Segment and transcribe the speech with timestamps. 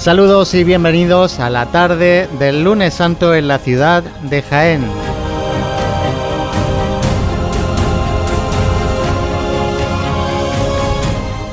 [0.00, 4.82] Saludos y bienvenidos a la tarde del lunes santo en la ciudad de Jaén.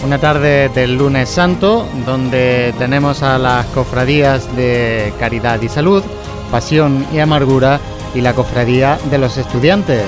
[0.05, 6.01] Una tarde del lunes santo donde tenemos a las cofradías de Caridad y Salud,
[6.49, 7.81] Pasión y Amargura
[8.15, 10.05] y la cofradía de los estudiantes.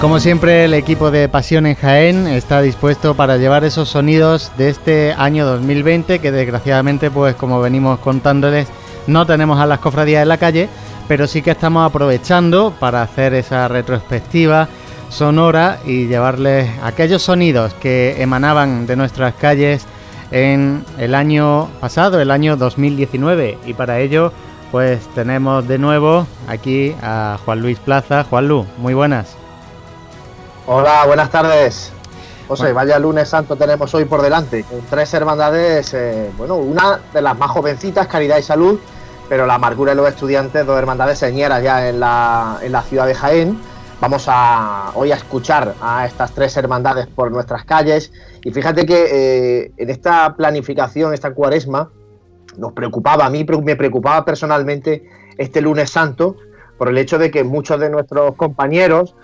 [0.00, 4.70] Como siempre, el equipo de Pasión en Jaén está dispuesto para llevar esos sonidos de
[4.70, 8.66] este año 2020, que desgraciadamente, pues como venimos contándoles,
[9.06, 10.70] no tenemos a las cofradías en la calle,
[11.06, 14.68] pero sí que estamos aprovechando para hacer esa retrospectiva
[15.10, 19.84] sonora y llevarles aquellos sonidos que emanaban de nuestras calles
[20.30, 23.58] en el año pasado, el año 2019.
[23.66, 24.32] Y para ello,
[24.70, 28.24] pues tenemos de nuevo aquí a Juan Luis Plaza.
[28.24, 29.36] Juan Lu, muy buenas.
[30.66, 31.90] Hola, buenas tardes.
[32.46, 37.22] José, vaya lunes santo tenemos hoy por delante, con tres hermandades, eh, bueno, una de
[37.22, 38.78] las más jovencitas, Caridad y Salud,
[39.28, 43.06] pero la amargura de los estudiantes, dos hermandades señeras ya en la, en la ciudad
[43.06, 43.58] de Jaén.
[44.00, 48.12] Vamos a hoy a escuchar a estas tres hermandades por nuestras calles
[48.44, 49.06] y fíjate que
[49.64, 51.90] eh, en esta planificación, esta cuaresma,
[52.58, 56.36] nos preocupaba, a mí me preocupaba personalmente este lunes santo
[56.76, 59.14] por el hecho de que muchos de nuestros compañeros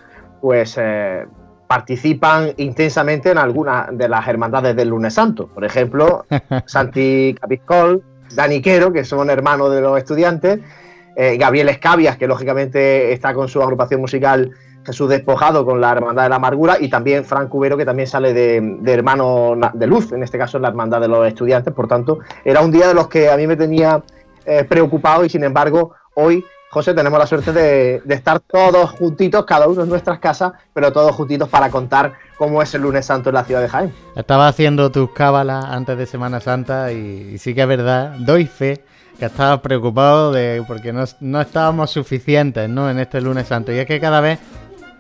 [0.40, 1.26] pues eh,
[1.66, 5.48] participan intensamente en algunas de las hermandades del lunes santo.
[5.48, 6.24] Por ejemplo,
[6.66, 8.02] Santi Capiscol,
[8.34, 10.60] Dani Quero, que son hermanos de los estudiantes,
[11.16, 14.52] eh, Gabriel Escabias, que lógicamente está con su agrupación musical
[14.84, 18.32] Jesús Despojado con la Hermandad de la Amargura, y también Frank Cubero, que también sale
[18.32, 21.74] de, hermano de luz, en este caso en la Hermandad de los Estudiantes.
[21.74, 24.02] Por tanto, era un día de los que a mí me tenía
[24.44, 29.68] eh, preocupado y sin embargo hoy José, tenemos la suerte de, estar todos juntitos, cada
[29.68, 33.34] uno en nuestras casas, pero todos juntitos para contar cómo es el lunes santo en
[33.36, 33.94] la ciudad de Jaén.
[34.14, 38.84] Estaba haciendo tus cábalas antes de Semana Santa y, sí que es verdad, doy fe
[39.18, 42.90] que estaba preocupado de porque no, no estábamos suficientes ¿no?
[42.90, 43.72] en este lunes santo.
[43.72, 44.38] Y es que cada vez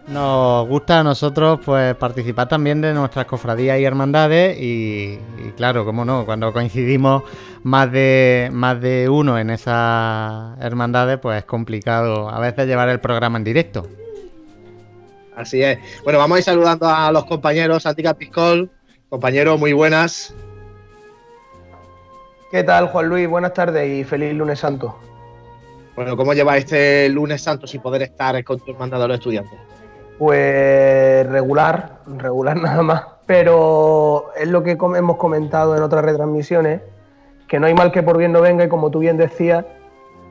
[0.08, 5.18] nos gusta a nosotros pues participar también de nuestras cofradías y hermandades y,
[5.56, 7.24] claro, como no, cuando coincidimos
[7.62, 13.00] más de más de uno en esas hermandades, pues es complicado a veces llevar el
[13.00, 13.88] programa en directo.
[15.34, 15.78] Así es.
[16.04, 18.70] Bueno, vamos a ir saludando a los compañeros, Santica Piscol,
[19.08, 20.34] compañeros, muy buenas.
[22.50, 23.28] ¿Qué tal, Juan Luis?
[23.28, 24.96] Buenas tardes y feliz lunes santo.
[25.96, 29.58] Bueno, ¿cómo lleva este lunes santo sin poder estar con tu hermandad de los estudiantes?
[30.18, 33.04] Pues regular, regular nada más.
[33.26, 36.80] Pero es lo que hemos comentado en otras retransmisiones,
[37.48, 39.64] que no hay mal que por bien no venga y como tú bien decías,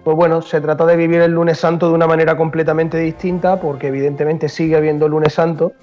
[0.03, 3.87] pues bueno, se trata de vivir el lunes santo de una manera completamente distinta, porque
[3.87, 5.73] evidentemente sigue habiendo lunes santo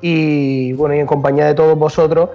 [0.00, 2.30] y bueno, y en compañía de todos vosotros,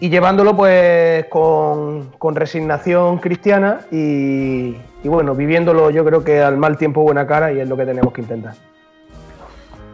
[0.00, 6.76] y llevándolo pues con, resignación cristiana y, y bueno, viviéndolo yo creo que al mal
[6.76, 8.54] tiempo buena cara y es lo que tenemos que intentar.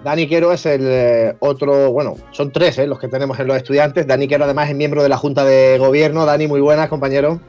[0.05, 3.57] Dani Quero es el eh, otro, bueno, son tres eh, los que tenemos en los
[3.57, 4.07] estudiantes.
[4.07, 6.25] Dani Quero además es miembro de la Junta de Gobierno.
[6.25, 7.41] Dani, muy buenas, compañero.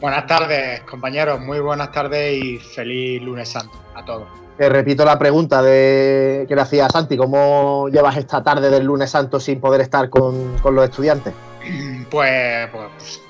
[0.00, 1.40] Buenas tardes, compañeros.
[1.40, 4.26] Muy buenas tardes y feliz lunes santo a todos.
[4.58, 7.16] Te repito la pregunta de que le hacía Santi.
[7.16, 11.32] ¿Cómo llevas esta tarde del lunes santo sin poder estar con, los estudiantes?
[12.12, 13.22] Pues, pues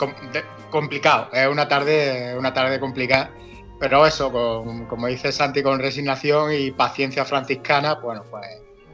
[0.73, 1.29] complicado.
[1.33, 3.31] Es una tarde, una tarde complicada
[3.83, 8.47] pero eso, como dice Santi, con resignación y paciencia franciscana, bueno, pues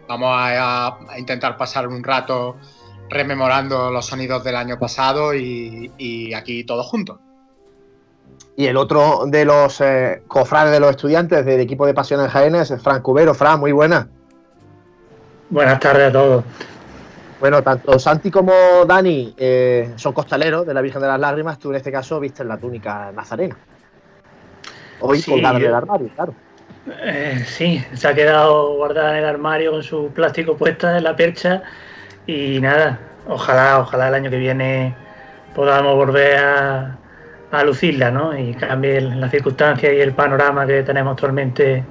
[0.08, 2.56] vamos a, intentar pasar un rato
[3.10, 7.18] rememorando los sonidos del año pasado y, aquí todos juntos.
[8.56, 12.28] Y el otro de los eh, cofrades de los estudiantes del equipo de Pasión en
[12.28, 13.32] Jaén es Fran Cubero.
[13.32, 14.08] Fran, muy buena.
[15.48, 16.44] Buenas tardes a todos.
[17.38, 18.52] Bueno, tanto Santi como
[18.84, 21.58] Dani eh, son costaleros de la Virgen de las Lágrimas.
[21.58, 23.56] Tú en este caso viste la túnica nazarena.
[25.00, 26.34] Hoy sí, colgada en el armario, claro.
[27.02, 31.16] Eh, sí, se ha quedado guardada en el armario con su plástico puesta en la
[31.16, 31.62] percha
[32.26, 34.94] y nada, ojalá, ojalá el año que viene
[35.54, 36.94] podamos volver a,
[37.64, 38.38] lucirla, ¿no?
[38.38, 41.84] Y cambie las circunstancias y el panorama que tenemos actualmente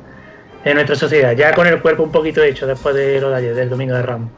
[0.64, 3.56] en nuestra sociedad, ya con el cuerpo un poquito hecho después de lo de ayer,
[3.56, 4.32] del Domingo de Ramos.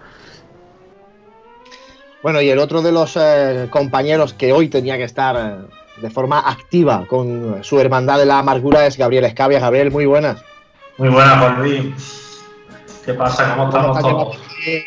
[2.21, 6.09] Bueno, y el otro de los eh, compañeros que hoy tenía que estar eh, de
[6.09, 9.59] forma activa con su hermandad de la amargura es Gabriel Escabia.
[9.59, 10.41] Gabriel, muy buenas.
[10.97, 12.41] Muy buenas, Juan Luis.
[13.05, 13.55] ¿Qué pasa?
[13.55, 14.39] ¿Cómo estamos todos?
[14.59, 14.85] Este,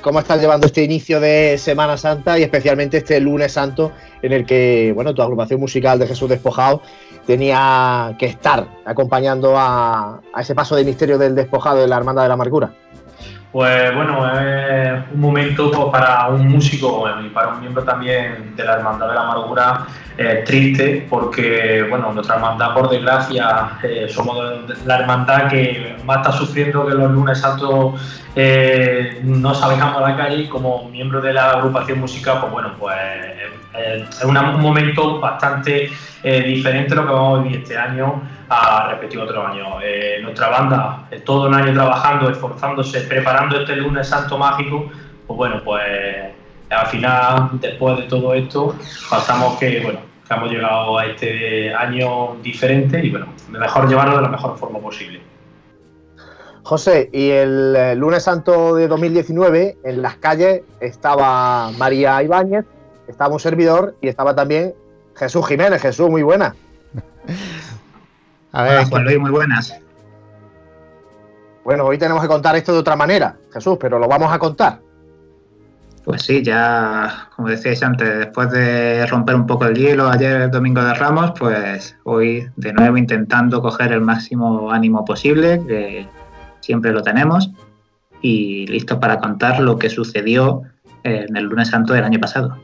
[0.00, 3.92] ¿Cómo estás llevando este inicio de Semana Santa y especialmente este lunes santo
[4.22, 6.82] en el que, bueno, tu agrupación musical de Jesús Despojado
[7.26, 12.28] tenía que estar acompañando a, ese paso de misterio del despojado de la Hermandad de
[12.28, 12.72] la Amargura?
[13.50, 18.64] Pues bueno, es un momento pues, para un músico y para un miembro también de
[18.64, 19.86] la Hermandad de la Amargura
[20.18, 24.36] eh, triste, porque bueno, nuestra hermandad, por desgracia, eh, somos
[24.84, 27.94] la hermandad que más está sufriendo que los lunes santos
[28.36, 32.96] eh, no salgamos a la calle como miembro de la agrupación musical, pues bueno, pues
[33.74, 35.90] es un momento bastante
[36.22, 39.80] diferente lo que vamos a vivir este año a repetir otro año.
[39.82, 44.90] Eh, nuestra banda, eh, todo un año trabajando, esforzándose, preparando este lunes santo mágico,
[45.26, 45.82] pues bueno, pues
[46.70, 48.74] al final, después de todo esto,
[49.08, 54.22] pasamos que, bueno, que hemos llegado a este año diferente y bueno, mejor llevarlo de
[54.22, 55.20] la mejor forma posible.
[56.62, 62.66] José, y el eh, lunes santo de 2019 en las calles estaba María Ibáñez,
[63.06, 64.74] estaba un servidor y estaba también
[65.16, 65.80] Jesús Jiménez.
[65.80, 66.54] Jesús, muy buena.
[68.52, 69.80] A ver, Hola, Juan Luis, muy buenas.
[71.68, 74.80] Bueno, hoy tenemos que contar esto de otra manera, Jesús, pero lo vamos a contar.
[76.02, 80.50] Pues sí, ya, como decíais antes, después de romper un poco el hielo ayer el
[80.50, 86.08] domingo de Ramos, pues hoy de nuevo intentando coger el máximo ánimo posible, que
[86.60, 87.50] siempre lo tenemos,
[88.22, 90.62] y listos para contar lo que sucedió
[91.02, 92.56] en el lunes santo del año pasado.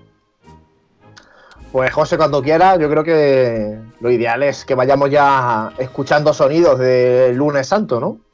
[1.73, 6.79] Pues José, cuando quiera, yo creo que lo ideal es que vayamos ya escuchando sonidos
[6.79, 8.25] del lunes santo, ¿no?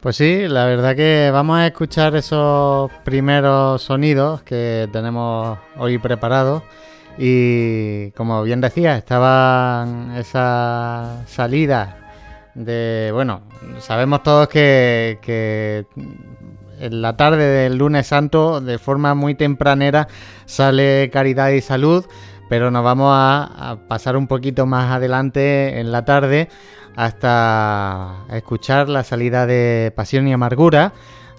[0.00, 6.62] Pues sí, la verdad que vamos a escuchar esos primeros sonidos que tenemos hoy preparados.
[7.18, 11.96] Y como bien decía, estaban esa salida
[12.54, 13.42] de, bueno,
[13.80, 15.86] sabemos todos que, que
[16.78, 20.08] en la tarde del lunes santo, de forma muy tempranera,
[20.44, 22.04] sale Caridad y Salud
[22.48, 26.48] pero nos vamos a, pasar un poquito más adelante en la tarde
[26.96, 30.92] hasta escuchar la salida de Pasión y Amargura,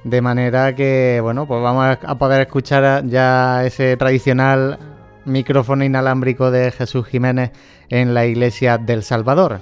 [0.03, 4.77] de manera que, bueno, pues vamos a poder escuchar ya ese tradicional
[5.25, 7.51] micrófono inalámbrico de Jesús Jiménez
[7.89, 9.59] en la iglesia del Salvador.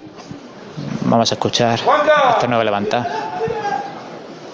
[1.05, 1.79] Vamos a escuchar
[2.47, 3.07] nuevo levantar.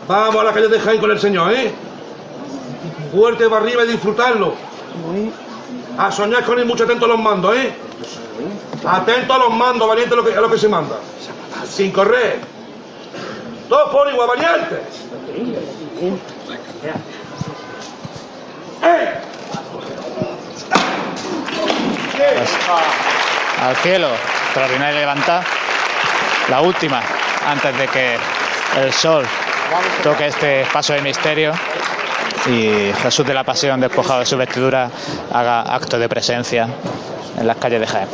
[0.08, 1.72] Vamos a la calle de Jaén con el Señor, ¿eh?
[3.12, 4.54] Fuerte para arriba y disfrutarlo.
[5.98, 7.74] A soñar con ir mucho atento a los mandos, ¿eh?
[8.86, 10.96] Atento a los mandos, valiente a lo que, se manda.
[11.70, 12.40] Sin correr.
[13.70, 14.80] Todos por igual, valientes.
[18.84, 19.22] ¡Eh!
[23.62, 24.08] Al cielo,
[24.46, 25.44] extraordinaria levantada.
[26.50, 27.02] La última,
[27.48, 28.18] antes de que
[28.78, 29.26] el sol
[30.04, 31.54] toque este paso de misterio
[32.48, 34.90] y Jesús de la Pasión, despojado de su vestidura,
[35.32, 36.68] haga acto de presencia
[37.38, 38.08] en las calles de Jaén.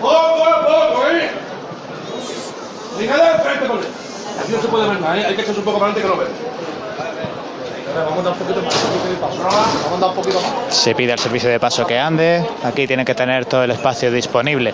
[0.00, 1.30] Poco a poco, ¿eh?
[2.98, 3.84] Fíjate frente con él.
[4.42, 5.26] Aquí no se puede ver nada, ¿eh?
[5.26, 6.50] Hay que echarse un poco para adelante que lo vean.
[7.92, 8.74] Vamos a dar un poquito más,
[9.20, 10.74] vamos a dar un poquito más.
[10.74, 14.12] Se pide al servicio de paso que ande, aquí tiene que tener todo el espacio
[14.12, 14.72] disponible,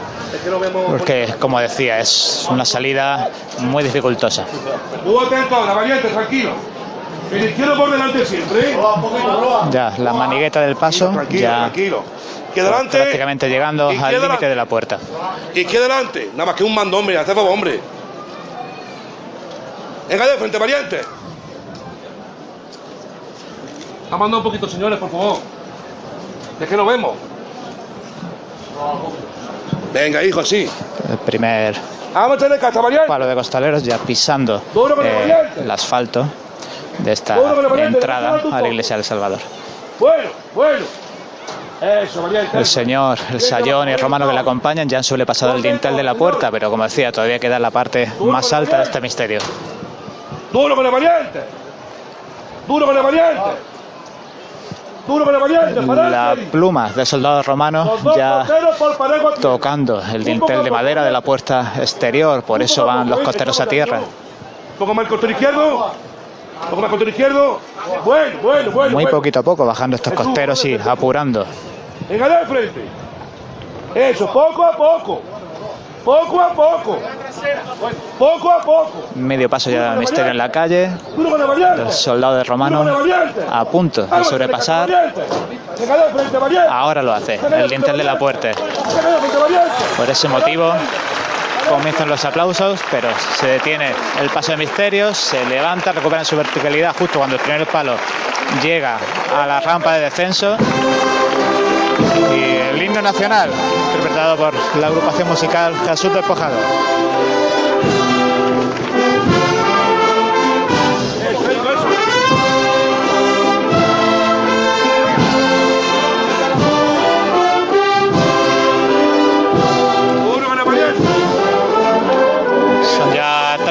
[0.87, 3.31] porque como decía, es una salida
[3.61, 4.45] muy dificultosa.
[5.03, 6.51] Muy atento, la valiente, tranquilo.
[7.33, 8.77] El izquierdo por delante siempre, ¿eh?
[9.71, 12.03] Ya, la manigueta del paso, tranquilo, ya tranquilo.
[12.57, 12.97] Que delante.
[12.97, 14.99] prácticamente llegando al límite de la puerta.
[15.55, 16.31] Izquierda delante.
[16.33, 17.19] Nada más que un mando, hombre.
[17.19, 17.79] Hace favor, hombre.
[20.09, 21.01] Venga de frente, valiente.
[24.11, 25.39] Ha mandado un poquito, señores, por favor.
[26.59, 27.13] Es que no vemos.
[29.93, 30.67] Venga, hijo, sí.
[31.11, 31.77] El primer
[32.15, 33.07] Vamos a meterle casta, valiente.
[33.07, 34.63] palo de costaleros ya pisando
[35.03, 36.25] eh, el asfalto
[37.01, 37.37] de esta
[37.77, 39.41] entrada a la iglesia del Salvador.
[39.99, 40.87] Bueno, bueno.
[41.81, 45.95] El señor, el sayón y el romano que le acompañan ya han sobrepasado el dintel
[45.97, 49.41] de la puerta, pero como decía, todavía queda la parte más alta de este misterio.
[50.53, 51.45] Duro con el valiente.
[52.67, 53.43] Duro con el valiente.
[55.07, 55.83] Duro con el valiente.
[55.83, 58.47] para La pluma del soldado romano Los dos ya
[59.41, 63.67] tocando el dintel de madera de la puerta exterior, por eso van los costeros a
[63.67, 64.01] tierra.
[64.79, 65.93] Poco más el costero izquierdo.
[66.71, 67.61] Poco más costero izquierdo.
[68.05, 68.91] Bueno, bueno, bueno.
[68.93, 69.11] Muy bueno.
[69.11, 71.47] poquito a poco bajando estos costeros y apurando.
[72.09, 72.85] Venga de frente.
[73.95, 75.23] Eso, poco a poco.
[76.05, 76.99] Poco a poco.
[78.19, 79.09] Poco a poco.
[79.17, 80.91] Medio paso ya del misterio en la calle.
[81.17, 82.85] El soldado de romano
[83.51, 84.89] a punto de sobrepasar.
[84.89, 86.59] de.
[86.69, 88.49] Ahora lo hace, el dintel de la puerta.
[88.49, 88.55] De.
[89.97, 90.73] Por ese motivo
[91.69, 93.09] comienzan los aplausos, pero
[93.39, 97.67] se detiene el paso de misterios, se levanta, recupera su verticalidad justo cuando el primer
[97.67, 97.97] palo
[98.63, 98.99] llega
[99.35, 100.57] a la rampa de descenso.
[102.35, 103.51] Y el himno nacional,
[103.87, 106.57] interpretado por la agrupación musical Jesús Despojado.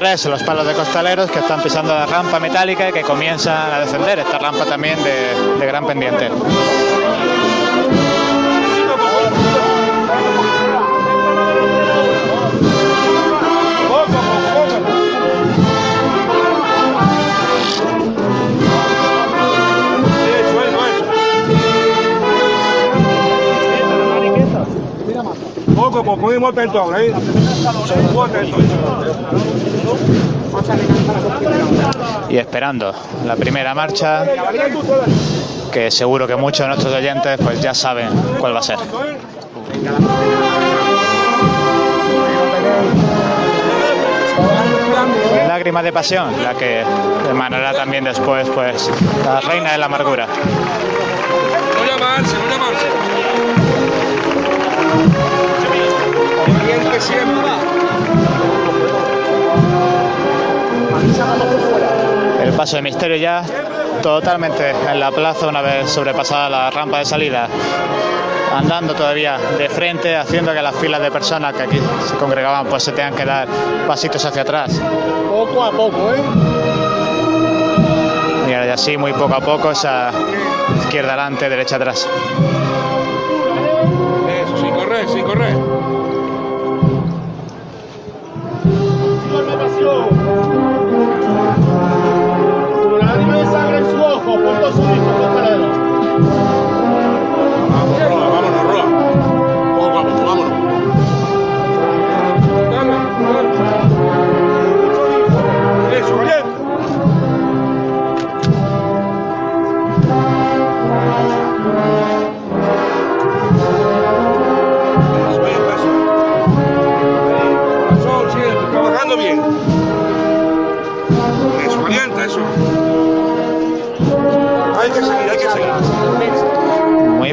[0.05, 4.19] Los palos de costaleros que están pisando la rampa metálica y que comienzan a descender
[4.19, 6.29] esta rampa también de gran pendiente.
[25.75, 27.13] Poco poco, muy atento ahora, ¿eh?
[28.13, 28.57] Muy atento.
[32.29, 32.93] y esperando
[33.25, 34.25] la primera marcha
[35.71, 38.77] que seguro que muchos de nuestros oyentes pues ya saben cuál va a ser.
[45.47, 46.83] Lágrima de pasión, la que
[47.29, 48.89] emanará también después pues
[49.25, 50.27] la reina de la amargura.
[51.77, 52.87] No llamarse, no llamarse.
[62.43, 63.43] El paso de misterio ya
[64.01, 67.47] totalmente en la plaza una vez sobrepasada la rampa de salida.
[68.55, 72.83] Andando todavía de frente, haciendo que las filas de personas que aquí se congregaban pues
[72.83, 73.47] se tengan que dar
[73.87, 74.81] pasitos hacia atrás.
[75.29, 76.21] Poco a poco, ¿eh?
[78.47, 80.11] Y ahora ya sí, muy poco a poco, esa
[80.79, 82.07] izquierda adelante, derecha atrás.
[84.29, 85.23] Eso, sin correr, sin
[89.85, 90.09] correr.
[92.89, 95.35] Con la de sangre en su ojo, punto suyo, costalero.
[95.35, 95.44] Vamos,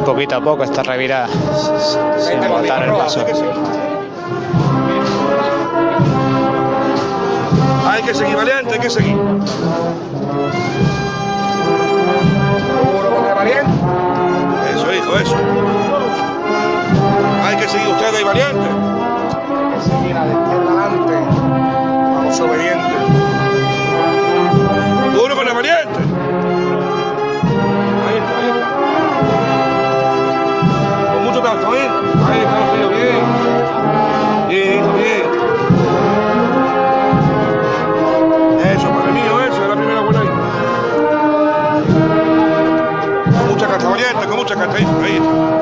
[0.05, 1.27] Poquito a poco esta revira
[2.19, 3.21] sin botar el paso.
[3.21, 3.53] Hay que seguir.
[7.89, 9.17] Hay que seguir, valiente, hay que seguir.
[14.75, 15.37] Eso, hijo, eso.
[17.45, 18.67] Hay que seguir ustedes ahí, valiente.
[19.83, 21.15] Seguir a la izquierda adelante.
[22.15, 22.93] Vamos obedientes.
[25.15, 26.12] Duro con el valiente.
[31.43, 31.89] Tacto, ¿eh?
[32.29, 33.23] Ahí está, tío, bien.
[34.49, 35.25] Bien, hijo, bien.
[38.77, 40.29] Eso, padre mío, eso, es la primera buena ahí.
[43.39, 43.85] Con mucha casta,
[44.29, 45.62] con mucha casta, hijo, ahí está.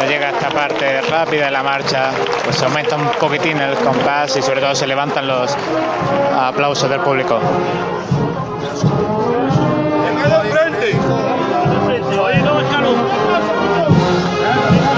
[0.00, 2.10] Cuando llega esta parte rápida de la marcha,
[2.42, 5.54] pues se aumenta un poquitín el compás y sobre todo se levantan los
[6.34, 7.38] aplausos del público.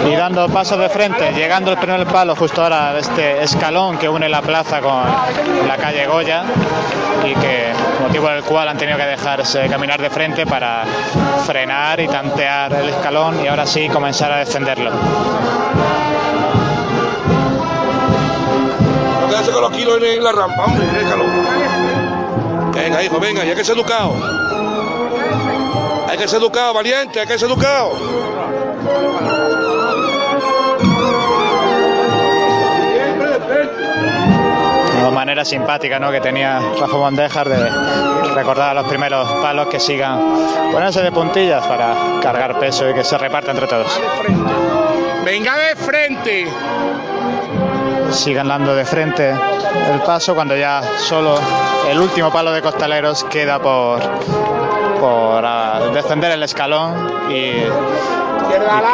[0.08, 4.08] Y dando pasos de frente, llegando el primer palo justo ahora a este escalón que
[4.08, 5.04] une la plaza con
[5.68, 6.44] la calle Goya
[7.24, 10.84] y que motivo del cual han tenido que dejarse caminar de frente para
[11.46, 14.90] frenar y tantear el escalón y ahora sí comenzar a descenderlo.
[19.20, 21.24] No quedarse con los kilos en, en la rampa, hombre, déjalo.
[22.74, 24.14] Venga, hijo, venga, y hay que ser educado.
[26.08, 27.92] Hay que ser educado, valiente, hay que ser educado.
[35.12, 36.10] Manera simpática ¿no?
[36.10, 37.70] que tenía Rafa Mondejar de
[38.34, 40.20] recordar a los primeros palos que sigan
[40.72, 44.00] ponerse de puntillas para cargar peso y que se reparta entre todos.
[45.24, 46.46] Venga de frente.
[48.10, 51.38] Sigan dando de frente el paso cuando ya solo
[51.88, 54.00] el último palo de costaleros queda por,
[55.00, 57.64] por ah, descender el escalón y, y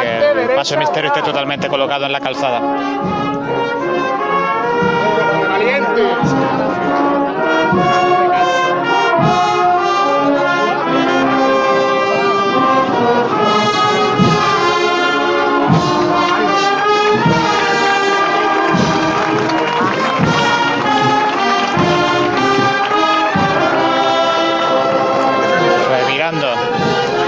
[0.01, 3.38] que el paso misterio esté totalmente colocado en la calzada.
[26.07, 26.47] Mirando,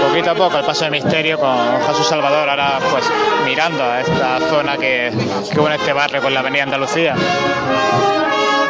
[0.08, 3.04] poquito a poco el paso de misterio con Jesús Salvador, ahora pues
[3.44, 5.12] mirando a esta zona que,
[5.52, 7.14] que une este barrio con la Avenida Andalucía.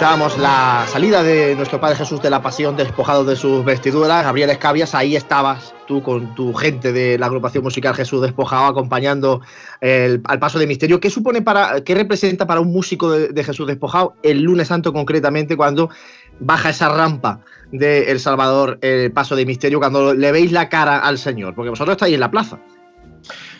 [0.00, 4.24] Escuchábamos la salida de nuestro Padre Jesús de la Pasión despojado de sus vestiduras.
[4.24, 9.42] Gabriel Escabias, ahí estabas tú con tu gente de la agrupación musical Jesús Despojado acompañando
[9.82, 11.00] el, al paso de misterio.
[11.00, 15.54] ¿Qué supone para, qué representa para un músico de, Jesús Despojado el lunes santo concretamente
[15.54, 15.90] cuando
[16.38, 21.00] baja esa rampa de El Salvador, el paso de misterio, cuando le veis la cara
[21.00, 21.54] al Señor?
[21.54, 22.58] Porque vosotros estáis en la plaza.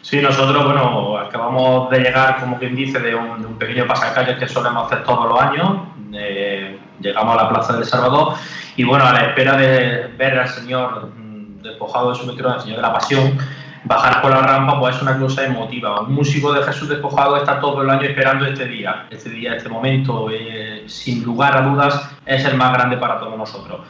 [0.00, 4.38] Sí, nosotros, bueno, acabamos de llegar, como quien dice, de un, de un pequeño pasacalles
[4.38, 5.99] que solemos hacer todos los años.
[6.12, 8.34] Eh, llegamos a la Plaza del Salvador
[8.76, 12.62] y, bueno, a la espera de ver al Señor mm, despojado de su micrófono, el
[12.62, 13.38] Señor de la Pasión,
[13.84, 16.00] bajar por la rampa, pues es una cosa emotiva.
[16.00, 19.68] Un músico de Jesús despojado está todo el año esperando este día, este día, este
[19.68, 20.28] momento.
[20.30, 23.80] eh, sin lugar a dudas, es el más grande para todos nosotros.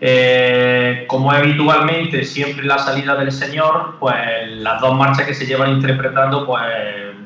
[0.00, 4.16] Eh, como habitualmente, siempre la salida del Señor, pues
[4.48, 6.64] las dos marchas que se llevan interpretando pues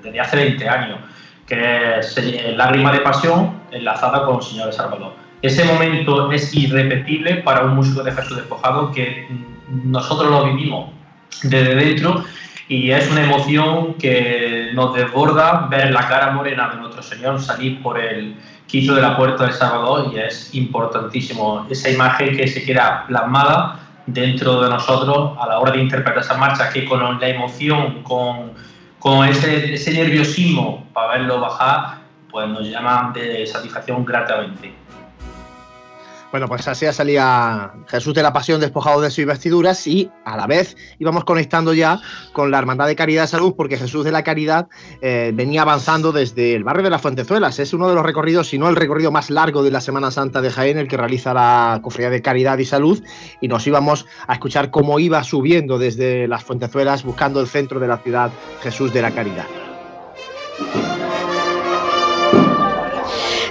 [0.03, 0.99] desde hace 20 años,
[1.47, 5.15] que es eh, Lágrima de Pasión enlazada con Señor de Salvador.
[5.43, 10.91] Ese momento es irrepetible para un músico de Jesús despojado que mm, nosotros lo vivimos
[11.43, 12.25] desde dentro
[12.69, 17.81] y es una emoción que nos desborda ver la cara morena de nuestro Señor salir
[17.81, 22.65] por el quiso de la puerta del Salvador y es importantísimo esa imagen que se
[22.65, 27.29] queda plasmada dentro de nosotros a la hora de interpretar esa marcha que con la
[27.29, 28.53] emoción, con,
[28.99, 31.99] con ese, ese nerviosismo para verlo bajar,
[32.31, 34.75] pues nos llaman de satisfacción gratamente.
[36.31, 40.47] Bueno, pues así salía Jesús de la Pasión despojado de sus vestiduras y a la
[40.47, 42.01] vez íbamos conectando ya
[42.33, 44.69] con la Hermandad de Caridad de Salud porque Jesús de la Caridad
[45.01, 47.59] eh, venía avanzando desde el barrio de las Fuentezuelas.
[47.59, 50.41] Es uno de los recorridos, si no el recorrido más largo de la Semana Santa
[50.41, 53.03] de Jaén, el que realiza la Cofradía de Caridad y Salud
[53.41, 57.89] y nos íbamos a escuchar cómo iba subiendo desde las Fuentezuelas buscando el centro de
[57.89, 58.31] la ciudad
[58.63, 59.47] Jesús de la Caridad.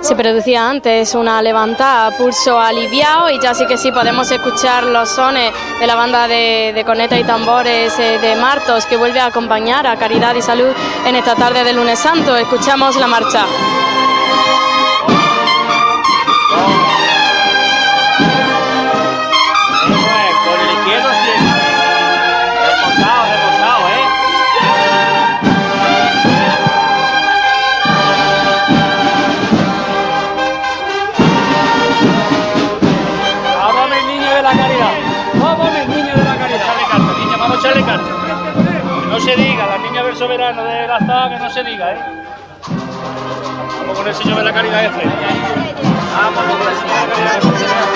[0.06, 5.10] Se producía antes una levantada pulso aliviado y ya sí que sí podemos escuchar los
[5.10, 9.88] sones de la banda de, corneta y tambores eh, de Martos que vuelve a acompañar
[9.88, 10.72] a Caridad y Salud
[11.08, 12.36] en esta tarde de lunes santo.
[12.36, 13.48] Escuchamos la marcha.
[37.56, 37.84] Vamos a echarle.
[39.02, 41.94] Que no se diga, las niñas del soberano de la Estado, que no se diga,
[41.94, 42.00] ¿eh?
[43.80, 45.06] Vamos con el señor de la caridad este.
[46.16, 47.96] Vamos con el señor de la caridad.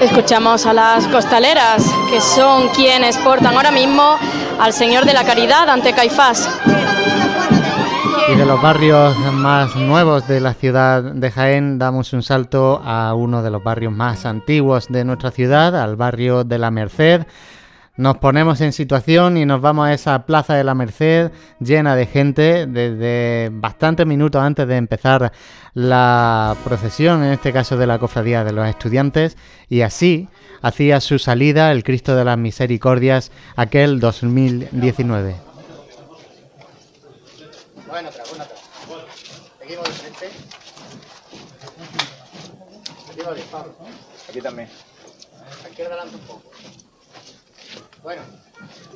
[0.00, 4.18] Escuchamos a las costaleras que son quienes portan ahora mismo
[4.60, 6.50] al Señor de la Caridad ante Caifás.
[8.26, 13.14] Y de los barrios más nuevos de la ciudad de Jaén damos un salto a
[13.14, 17.26] uno de los barrios más antiguos de nuestra ciudad, al barrio de la Merced.
[17.96, 22.06] Nos ponemos en situación y nos vamos a esa plaza de la Merced llena de
[22.06, 25.30] gente desde bastantes minutos antes de empezar
[25.74, 29.36] la procesión, en este caso de la cofradía de los estudiantes,
[29.68, 30.28] y así
[30.62, 35.53] hacía su salida el Cristo de las Misericordias aquel 2019.
[37.94, 38.56] Bueno, otra, bueno, otra.
[39.60, 40.30] Seguimos de frente.
[43.06, 43.72] Seguimos bien, Pablo.
[44.28, 44.68] Aquí también.
[45.64, 46.42] Aquí adelante un poco.
[48.02, 48.22] Bueno.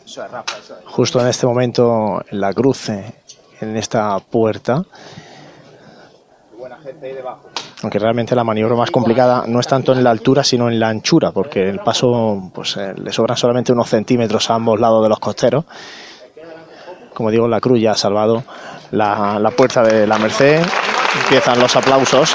[0.05, 0.85] Eso es Rafa, eso es.
[0.87, 3.15] justo en este momento en la cruce,
[3.61, 4.83] en esta puerta,
[6.59, 7.51] Buena gente ahí debajo.
[7.85, 10.89] aunque realmente la maniobra más complicada no es tanto en la altura, sino en la
[10.89, 15.09] anchura, porque el paso pues, eh, le sobran solamente unos centímetros a ambos lados de
[15.09, 15.67] los costeros.
[17.15, 18.43] Como digo, la cruz ya ha salvado
[18.91, 20.61] la, la puerta de la Merced,
[21.23, 22.35] empiezan los aplausos.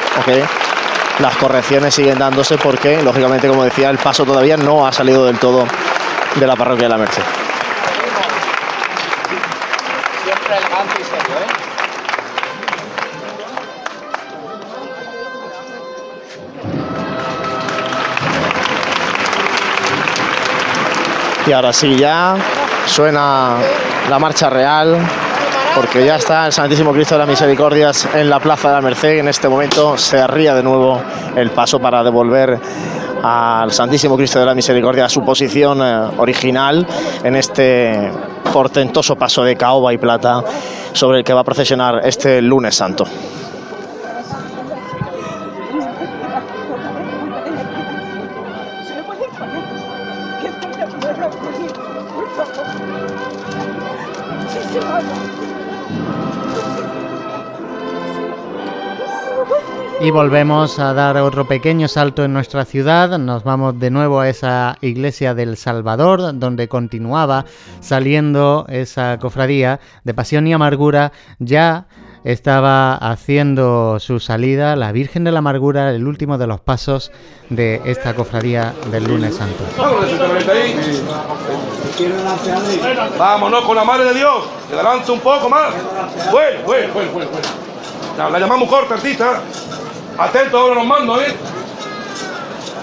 [1.20, 5.38] Las correcciones siguen dándose porque, lógicamente, como decía, el paso todavía no ha salido del
[5.38, 5.66] todo
[6.36, 7.24] de la parroquia de la Merced.
[21.46, 22.36] Y ahora sí ya
[22.86, 23.58] suena
[24.10, 24.98] la marcha real
[25.76, 29.20] porque ya está el Santísimo Cristo de las Misericordias en la Plaza de la Merced.
[29.20, 31.02] En este momento se arría de nuevo
[31.36, 32.60] el paso para devolver
[33.24, 36.86] al Santísimo Cristo de la Misericordia a su posición eh, original
[37.24, 38.12] en este
[38.52, 40.44] portentoso paso de caoba y plata
[40.92, 43.06] sobre el que va a procesionar este lunes santo.
[60.04, 63.18] Y volvemos a dar otro pequeño salto en nuestra ciudad.
[63.18, 67.46] Nos vamos de nuevo a esa iglesia del Salvador, donde continuaba
[67.80, 71.14] saliendo esa cofradía de pasión y amargura.
[71.40, 71.88] Ya
[72.26, 77.14] estaba haciendo su salida la Virgen de la Amargura, el último de los pasos
[77.50, 79.64] de esta cofradía del lunes santo.
[83.18, 85.74] Vámonos con la madre de Dios, que adelante un poco más.
[86.32, 87.30] Bueno, bueno, bueno, bueno.
[87.32, 88.30] bueno.
[88.30, 89.42] La llamamos corta, artista.
[90.18, 91.36] Atento ahora los mandos, ¿eh?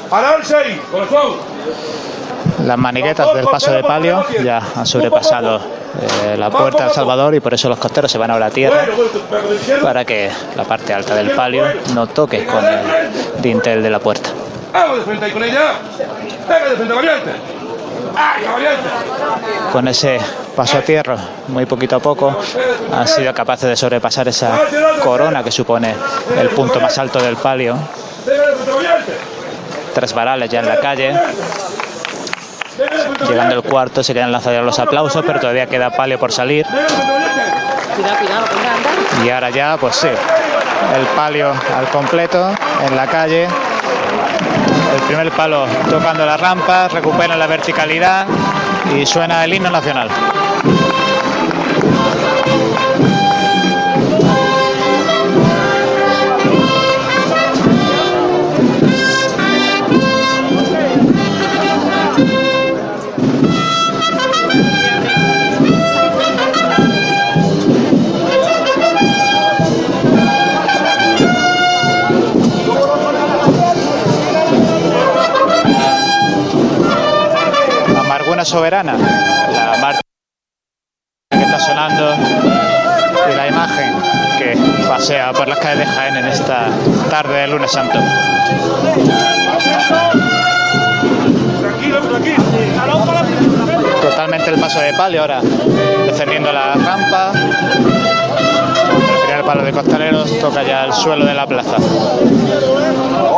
[0.09, 1.35] Pararse ahí, corazón.
[2.67, 7.41] Las maniguetas del paso de palio ya han sobrepasado eh, la puerta del Salvador y
[7.41, 8.87] por eso los costeros se van ahora a tierra
[9.83, 14.31] para que la parte alta del palio no toque con el dintel de la puerta.
[14.73, 15.73] Vamos de frente ahí con ella.
[16.49, 17.60] Venga de frente, variante.
[19.73, 20.19] Con ese
[20.57, 21.17] paso a tierra,
[21.49, 22.37] muy poquito a poco,
[22.93, 24.59] han sido capaces de sobrepasar esa
[25.03, 25.95] corona que supone
[26.39, 27.77] el punto más alto del palio.
[29.95, 31.21] Tres varales ya en la calle.
[33.29, 36.67] Llegando el cuarto se quedan lanzados los aplausos, pero todavía queda palio por salir.
[39.25, 42.51] Y ahora ya, pues sí, el palio al completo
[42.89, 43.49] en la calle.
[44.95, 48.27] El primer palo tocando la rampa, recupera la verticalidad
[48.95, 50.09] y suena el himno nacional.
[78.45, 80.01] Soberana, la marcha
[81.31, 82.15] que está sonando
[83.31, 83.95] y la imagen
[84.39, 84.57] que
[84.89, 86.69] pasea por las calles de Jaén en esta
[87.11, 87.99] tarde de lunes santo.
[94.01, 95.41] Totalmente el paso de palio ahora
[96.07, 97.33] descendiendo la rampa.
[99.41, 101.77] El palo de costaleros toca ya el suelo de la plaza.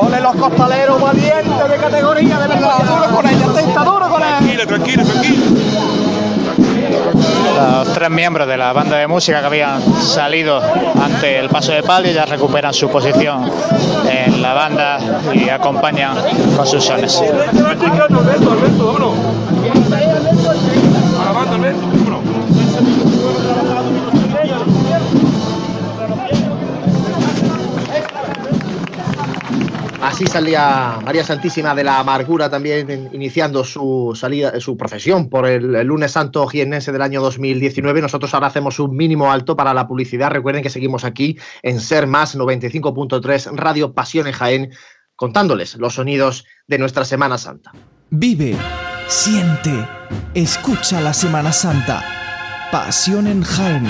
[0.00, 2.78] ¡Ole los costaleros valientes de categoría, de verdad!
[2.80, 4.38] ¡Duro con ella, atenta, duro con ella!
[4.38, 5.44] Tranquilo, tranquilo, tranquilo.
[7.56, 10.60] Los tres miembros de la banda de música que habían salido
[11.00, 13.48] ante el paso de palio ya recuperan su posición
[14.10, 14.98] en la banda
[15.32, 16.16] y acompañan
[16.56, 17.22] con sus sones.
[17.22, 19.14] Alberto, Alberto, vámonos.
[21.20, 22.01] A la banda, Alberto,
[30.02, 35.76] Así salía María Santísima de la Amargura también iniciando su salida, su profesión por el,
[35.76, 38.02] el lunes santo jiennense del año 2019.
[38.02, 40.32] Nosotros ahora hacemos un mínimo alto para la publicidad.
[40.32, 44.72] Recuerden que seguimos aquí en Ser Más 95.3 Radio Pasión en Jaén,
[45.14, 47.70] contándoles los sonidos de nuestra Semana Santa.
[48.10, 48.56] Vive,
[49.06, 49.86] siente,
[50.34, 52.04] escucha la Semana Santa.
[52.72, 53.86] Pasión en Jaén.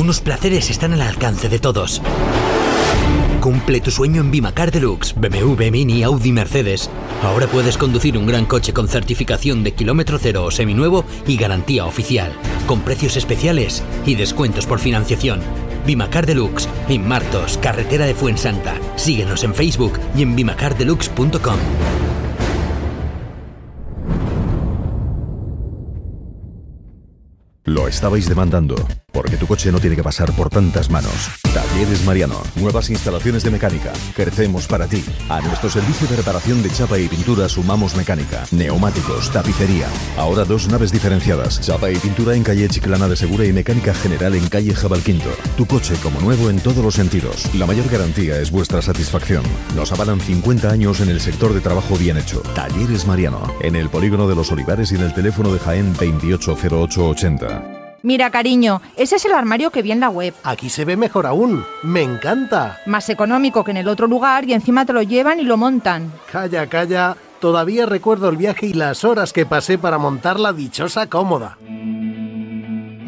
[0.00, 2.00] Algunos placeres están al alcance de todos.
[3.42, 6.88] Cumple tu sueño en Bimacar Deluxe, BMW, Mini, Audi, Mercedes.
[7.22, 11.84] Ahora puedes conducir un gran coche con certificación de kilómetro cero o seminuevo y garantía
[11.84, 12.32] oficial,
[12.66, 15.40] con precios especiales y descuentos por financiación.
[15.84, 18.76] Bimacar Deluxe, en Martos, carretera de Fuensanta.
[18.96, 21.58] Síguenos en Facebook y en bimacardeluxe.com.
[27.64, 28.74] Lo estabais demandando,
[29.12, 31.12] porque tu coche no tiene que pasar por tantas manos.
[31.54, 33.92] Talleres Mariano, nuevas instalaciones de mecánica.
[34.14, 35.04] Crecemos para ti.
[35.28, 39.86] A nuestro servicio de reparación de chapa y pintura sumamos mecánica, neumáticos, tapicería.
[40.16, 44.34] Ahora dos naves diferenciadas, chapa y pintura en calle Chiclana de Segura y mecánica general
[44.34, 45.30] en calle Jabalquinto.
[45.56, 47.52] Tu coche como nuevo en todos los sentidos.
[47.54, 49.42] La mayor garantía es vuestra satisfacción.
[49.74, 52.40] Nos avalan 50 años en el sector de trabajo bien hecho.
[52.54, 57.79] Talleres Mariano, en el polígono de los Olivares y en el teléfono de Jaén 280880.
[58.02, 60.34] Mira, cariño, ese es el armario que vi en la web.
[60.42, 61.64] Aquí se ve mejor aún.
[61.82, 62.78] Me encanta.
[62.86, 66.12] Más económico que en el otro lugar y encima te lo llevan y lo montan.
[66.30, 67.16] Calla, calla.
[67.40, 71.56] Todavía recuerdo el viaje y las horas que pasé para montar la dichosa cómoda.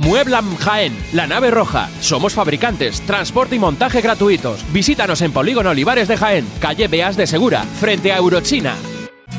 [0.03, 1.89] Mueblam Jaén, la nave roja.
[2.01, 4.65] Somos fabricantes, transporte y montaje gratuitos.
[4.73, 8.75] Visítanos en Polígono Olivares de Jaén, calle Beas de Segura, frente a Eurochina.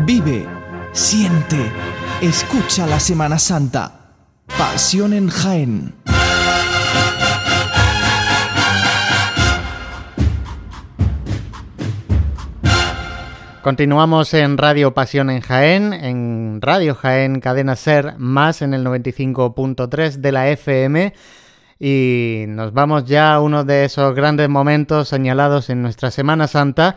[0.00, 0.46] Vive,
[0.92, 1.70] siente,
[2.20, 4.12] escucha la Semana Santa.
[4.58, 5.94] Pasión en Jaén.
[13.62, 20.16] Continuamos en Radio Pasión en Jaén, en Radio Jaén Cadena Ser, más en el 95.3
[20.16, 21.14] de la FM.
[21.80, 26.96] Y nos vamos ya a uno de esos grandes momentos señalados en nuestra Semana Santa,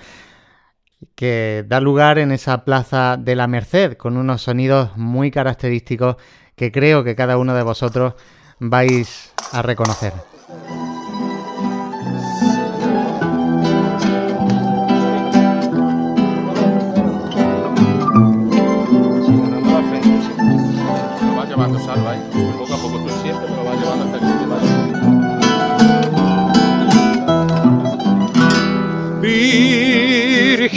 [1.17, 6.17] que da lugar en esa plaza de la Merced, con unos sonidos muy característicos
[6.56, 8.13] que creo que cada uno de vosotros
[8.60, 10.13] vais a reconocer.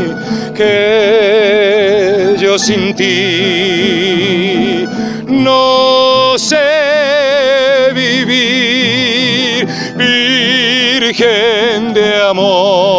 [0.54, 4.84] que yo sin ti
[5.26, 9.66] no sé vivir.
[9.96, 12.97] Virgen de amor,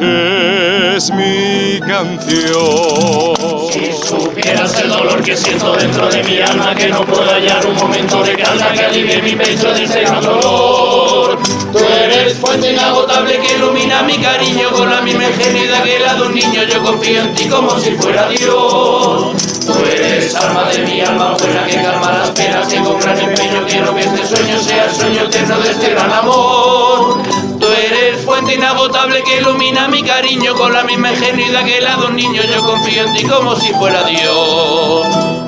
[0.00, 3.34] es mi canción.
[3.72, 7.74] Si supieras el dolor que siento dentro de mi alma, que no puedo hallar un
[7.76, 11.38] momento de calma que alivie mi pecho de ese dolor.
[11.72, 16.22] Tú eres fuente inagotable que ilumina mi cariño con la misma ingenuidad que la de
[16.22, 16.62] un niño.
[16.64, 19.36] Yo confío en ti como si fuera Dios.
[19.66, 23.66] Tú eres alma de mi alma buena que calma las penas que con gran empeño
[23.66, 27.18] quiero que este sueño sea el sueño eterno de este gran amor.
[28.46, 32.42] Inagotable que ilumina mi cariño con la misma ingenuidad que la de un niño.
[32.44, 35.47] Yo confío en ti como si fuera Dios.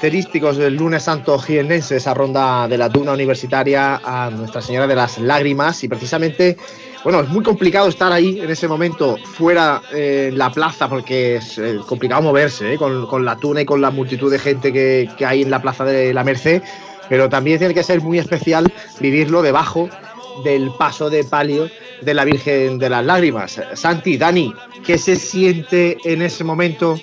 [0.00, 4.94] Característicos del lunes santo jiennense, esa ronda de la Duna Universitaria a Nuestra Señora de
[4.94, 5.84] las Lágrimas.
[5.84, 6.56] Y precisamente,
[7.04, 11.36] bueno, es muy complicado estar ahí en ese momento, fuera eh, en la plaza, porque
[11.36, 14.72] es eh, complicado moverse eh, con, con la tuna y con la multitud de gente
[14.72, 16.62] que, que hay en la plaza de la Merced.
[17.10, 19.90] Pero también tiene que ser muy especial vivirlo debajo
[20.44, 21.68] del paso de palio
[22.00, 23.60] de la Virgen de las Lágrimas.
[23.74, 26.98] Santi, Dani, ¿qué se siente en ese momento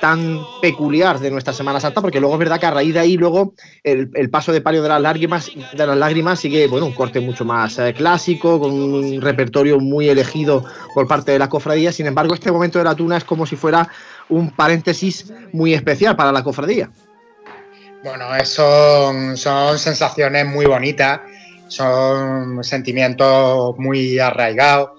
[0.00, 2.00] tan peculiar de nuestra Semana Santa?
[2.00, 4.88] Porque luego es verdad que a raíz de ahí luego el, paso de palio de
[4.88, 9.20] las lágrimas de las lágrimas sigue bueno un corte mucho más eh, clásico, con un
[9.20, 11.92] repertorio muy elegido por parte de la cofradía.
[11.92, 13.88] Sin embargo, este momento de la tuna es como si fuera
[14.28, 16.90] un paréntesis muy especial para la cofradía.
[18.02, 21.20] Bueno, son, son sensaciones muy bonitas,
[21.66, 24.90] son sentimientos muy arraigados,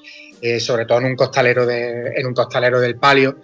[0.41, 3.37] eh, sobre todo en un costalero de, en un costalero del palio,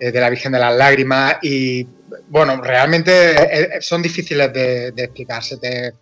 [0.00, 1.36] eh, de la Virgen de las Lágrimas.
[1.42, 1.86] Y
[2.28, 5.42] bueno, realmente eh, eh, son difíciles de, de explicar.
[5.42, 5.94] Se te,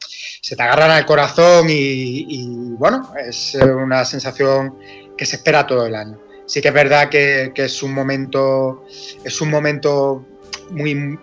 [0.63, 2.47] agarran al corazón y,
[2.79, 4.79] bueno, es una sensación
[5.17, 6.19] que se espera todo el año.
[6.47, 8.85] Sí que es verdad que, es un momento,
[9.25, 10.25] es un momento
[10.71, 11.19] muy,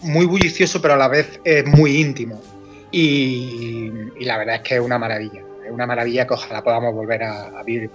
[0.00, 2.42] muy bullicioso, pero a la vez es muy íntimo.
[2.90, 5.42] Y, la verdad es que es una maravilla.
[5.64, 7.90] Es una maravilla que ojalá podamos volver a, a vivir.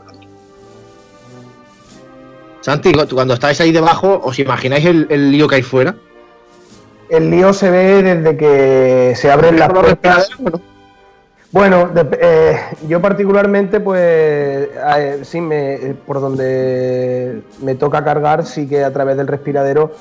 [2.62, 5.96] Santi, cu- cuando estáis ahí debajo, ¿os imagináis el, el lío que hay fuera?
[7.10, 10.30] El lío se ve desde que se abren las puertas.
[11.52, 11.90] Bueno,
[12.22, 18.84] eh, yo particularmente, pues, eh, sí, me, eh, por donde me toca cargar, sí que
[18.84, 19.92] a través del respiradero,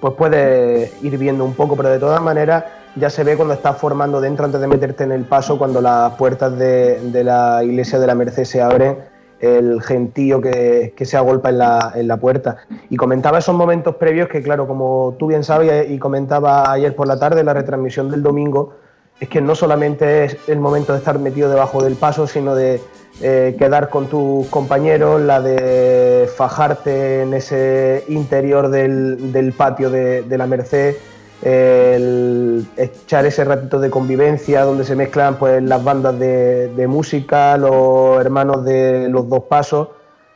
[0.00, 2.64] pues puedes ir viendo un poco, pero de todas maneras
[2.96, 6.14] ya se ve cuando estás formando dentro antes de meterte en el paso, cuando las
[6.14, 8.98] puertas de, de la iglesia de la Merced se abren,
[9.40, 12.58] el gentío que, que se agolpa en la, en la puerta.
[12.90, 17.06] Y comentaba esos momentos previos que, claro, como tú bien sabes y comentaba ayer por
[17.06, 18.74] la tarde, la retransmisión del domingo,
[19.20, 22.80] es que no solamente es el momento de estar metido debajo del paso, sino de
[23.20, 30.22] eh, quedar con tus compañeros, la de fajarte en ese interior del, del patio de,
[30.22, 30.94] de la Merced,
[31.42, 38.20] el echar ese ratito de convivencia donde se mezclan pues las bandas de, música, los
[38.20, 39.88] hermanos de los dos pasos,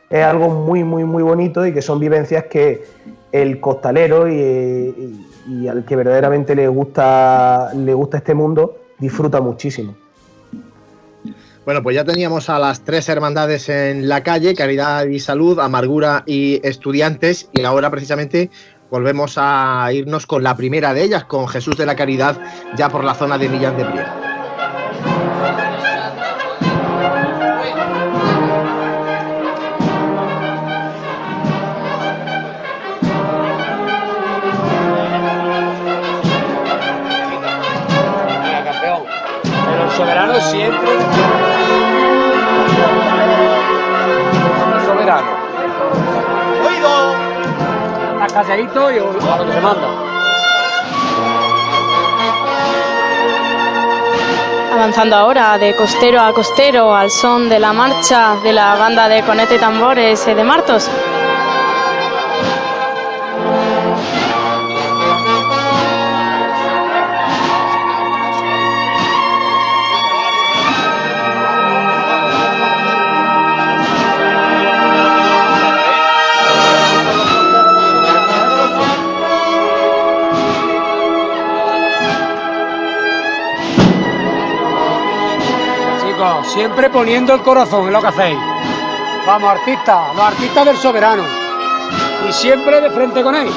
[0.09, 2.83] es algo muy muy muy bonito y que son vivencias que
[3.31, 9.41] el costalero y, y- y al que verdaderamente le gusta le gusta este mundo disfruta
[9.41, 9.95] muchísimo.
[11.65, 16.23] Bueno, pues ya teníamos a las tres hermandades en la calle, Caridad y Salud, Amargura
[16.25, 18.49] y Estudiantes, y ahora precisamente
[18.93, 22.39] volvemos a irnos con la primera de ellas, con Jesús de la Caridad,
[22.77, 23.81] ya por la zona de Millán de
[39.81, 41.22] el soberano siempre.
[48.23, 49.87] Y a lo que se manda.
[54.73, 59.23] Avanzando ahora de costero a costero al son de la marcha de la banda de
[59.23, 60.89] Conete y Tambores eh, de Martos.
[86.53, 88.37] Siempre poniendo el corazón en lo que hacéis.
[89.25, 91.23] Vamos, artistas, los artistas del soberano.
[92.29, 93.49] Y siempre de frente con él.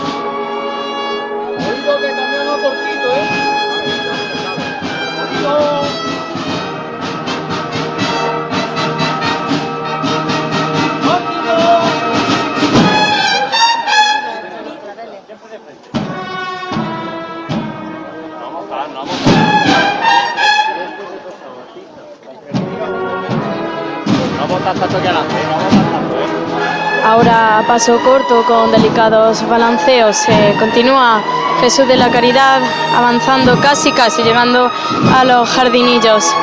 [27.05, 30.29] Ahora paso corto con delicados balanceos.
[30.29, 31.21] eh, continúa
[31.61, 32.61] Jesús de la Caridad
[32.97, 34.69] avanzando casi casi llegando
[35.17, 36.35] a los jardinillos.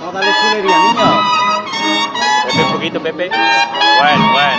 [0.00, 1.20] No dale chulería, niño.
[2.46, 3.30] Pepe, un poquito, Pepe.
[3.30, 4.55] Bueno, bueno.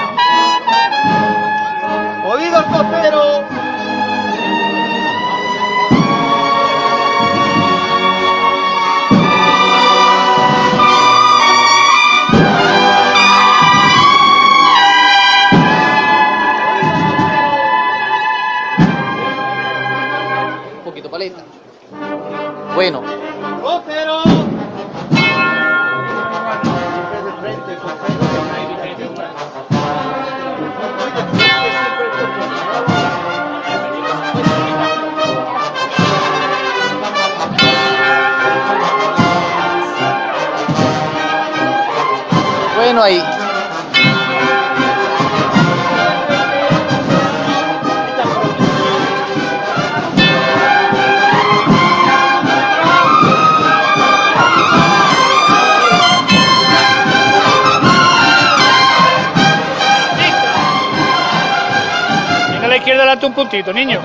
[63.27, 64.01] Un puntito, niño.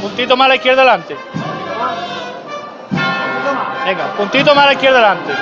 [0.00, 1.16] Puntito más a la izquierda delante.
[3.84, 5.32] Venga, puntito más a la izquierda delante.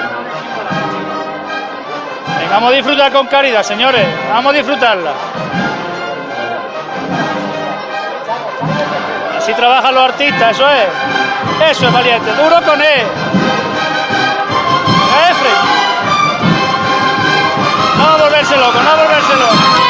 [2.39, 4.07] Venga, vamos a disfrutar con caridad, señores.
[4.31, 5.13] Vamos a disfrutarla.
[9.39, 11.71] Así trabajan los artistas, eso es.
[11.71, 12.31] Eso es valiente.
[12.33, 13.07] Duro con él.
[15.31, 15.51] Efre.
[17.99, 19.90] No volverse loco, no a volverse loco.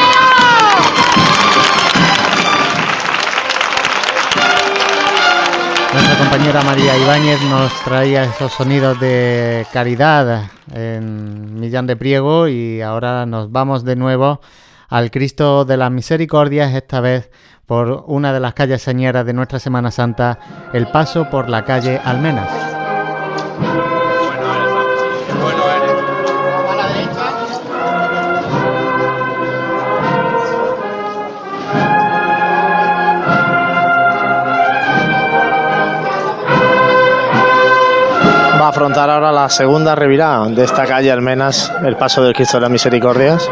[6.11, 12.81] Nuestra compañera María Ibáñez nos traía esos sonidos de caridad en Millán de Priego y
[12.81, 14.41] ahora nos vamos de nuevo
[14.89, 17.31] al Cristo de las Misericordias, esta vez
[17.65, 20.41] por una de las calles señeras de nuestra Semana Santa,
[20.73, 22.51] el paso por la calle Almenas.
[38.71, 42.71] Afrontar ahora la segunda revirada de esta calle Almenas, el paso del Cristo de las
[42.71, 43.51] Misericordias.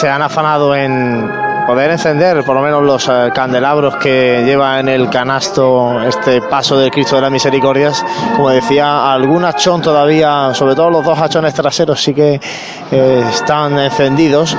[0.00, 1.30] Se han afanado en
[1.66, 6.78] poder encender por lo menos los eh, candelabros que lleva en el canasto este paso
[6.78, 8.02] del Cristo de las Misericordias.
[8.34, 12.40] Como decía, algún hachón todavía, sobre todo los dos hachones traseros, sí que
[12.90, 14.56] eh, están encendidos.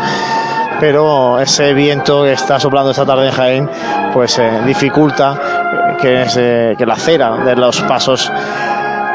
[0.79, 3.69] Pero ese viento que está soplando esta tarde en Jaén,
[4.13, 8.31] pues eh, dificulta que, que la cera de los pasos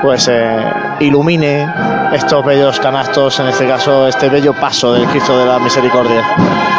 [0.03, 0.65] pues eh,
[1.01, 1.67] ilumine
[2.13, 6.76] estos bellos canastos, en este caso este bello paso del Cristo de la Misericordia.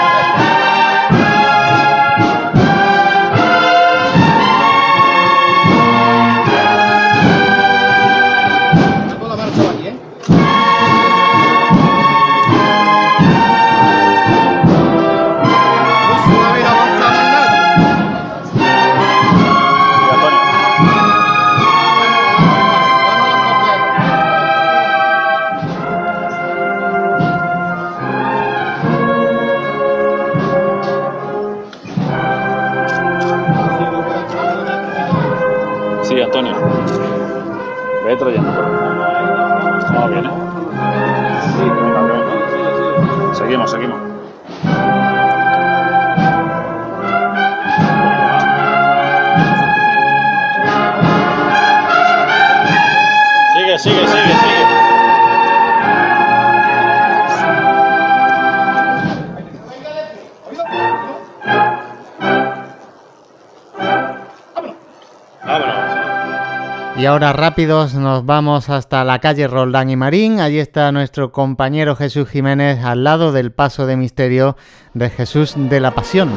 [67.08, 70.40] Ahora rápidos nos vamos hasta la calle Roldán y Marín.
[70.40, 74.58] Allí está nuestro compañero Jesús Jiménez al lado del paso de misterio
[74.94, 76.30] de Jesús de la Pasión.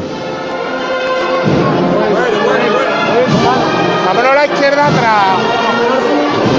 [4.07, 5.39] Vámonos a la izquierda atrás.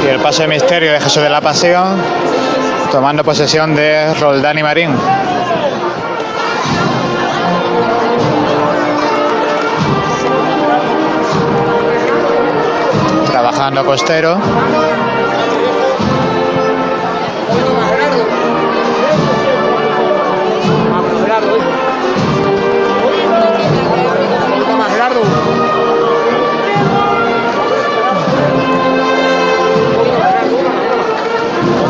[0.05, 1.97] Y el paso de misterio de Jesús de la Pasión,
[2.91, 4.89] tomando posesión de Roldán y Marín.
[13.71, 14.37] Trabajando costero.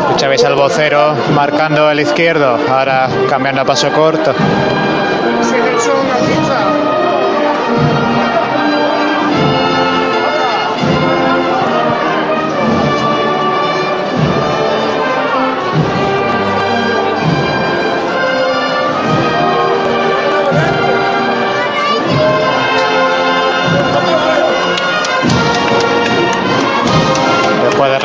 [0.02, 4.32] Escuchabais al vocero marcando el izquierdo, ahora cambiando a paso corto.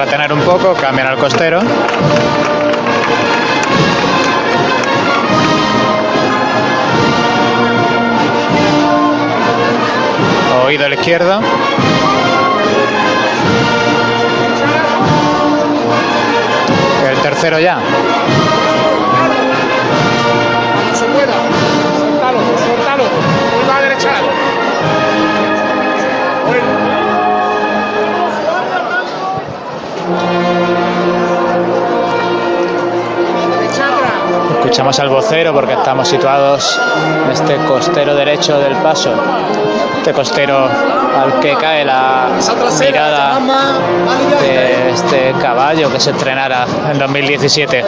[0.07, 1.59] Retener un poco, cambian al costero.
[10.65, 11.41] Oído a la izquierda.
[17.09, 17.79] El tercero ya.
[34.67, 36.77] Escuchamos al vocero porque estamos situados
[37.23, 39.13] en este costero derecho del paso.
[39.99, 42.27] Este costero al que cae la
[42.77, 43.39] mirada
[44.41, 47.85] de este caballo que se estrenara en 2017.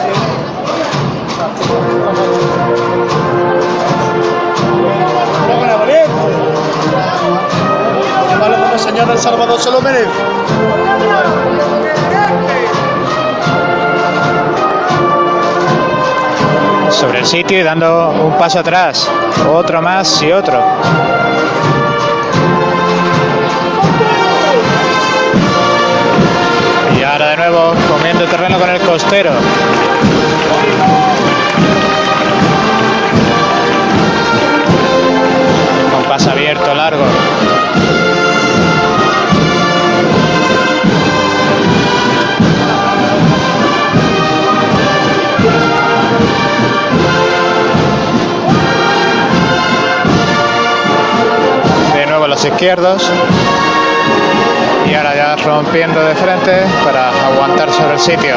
[5.48, 6.10] Cámara, valiente.
[8.30, 10.08] Llévalo como el Señor del Salvador se lo merece.
[16.90, 19.08] El sitio y dando un paso atrás,
[19.48, 20.60] otro más y otro.
[26.98, 29.30] Y ahora de nuevo comiendo terreno con el costero.
[35.92, 37.04] Con paso abierto largo.
[52.44, 53.02] Izquierdos.
[54.90, 58.34] Y ahora ya rompiendo de frente para aguantar sobre el sitio.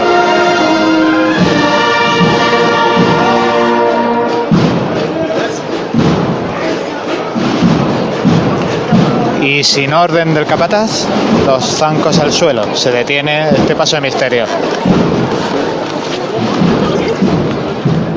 [9.41, 11.05] Y sin orden del capataz,
[11.45, 12.75] los zancos al suelo.
[12.75, 14.45] Se detiene este paso de misterio.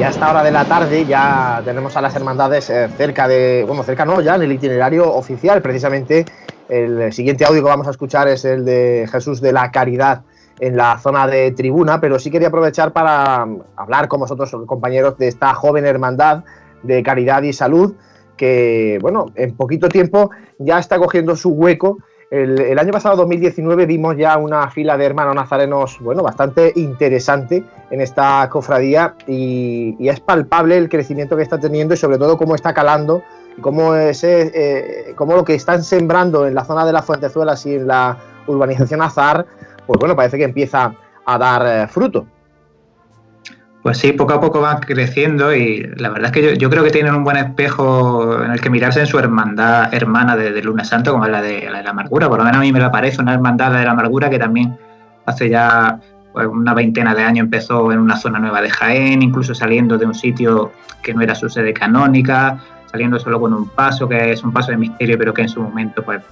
[0.07, 3.83] A esta hora de la tarde ya tenemos a las hermandades eh, cerca de, bueno,
[3.83, 5.61] cerca no, ya en el itinerario oficial.
[5.61, 6.25] Precisamente
[6.69, 10.23] el siguiente audio que vamos a escuchar es el de Jesús de la Caridad
[10.61, 15.27] en la zona de tribuna, pero sí quería aprovechar para hablar con vosotros, compañeros, de
[15.27, 16.45] esta joven hermandad
[16.85, 17.95] de caridad y salud
[18.37, 20.31] que, bueno, en poquito tiempo
[20.61, 21.99] ya está cogiendo su hueco.
[22.31, 28.01] El, año pasado, 2019, vimos ya una fila de hermanos nazarenos, bueno, bastante interesante en
[28.01, 32.75] esta cofradía y, es palpable el crecimiento que está teniendo y sobre todo cómo está
[32.75, 33.23] calando
[33.61, 37.77] cómo, ese, eh, cómo lo que están sembrando en la zona de las Fuentezuelas y
[37.77, 38.17] en la
[38.47, 39.47] urbanización Azar,
[39.87, 42.27] pues bueno, parece que empieza a dar eh, fruto.
[43.87, 46.91] Pues sí, poco a poco van creciendo y la verdad es que yo, creo que
[46.91, 51.13] tienen un buen espejo en el que mirarse en su hermandad hermana de, Luna Santo,
[51.13, 52.29] como es la de, la de amargura.
[52.29, 54.77] Por lo menos a mí me la parece una hermandad de la amargura que también
[55.25, 56.01] hace ya
[56.33, 60.07] pues, una veintena de años empezó en una zona nueva de Jaén, incluso saliendo de
[60.07, 62.59] un sitio que no era su sede canónica,
[62.91, 65.63] saliendo solo con un paso, que es un paso de misterio, pero que en su
[65.63, 66.23] momento pues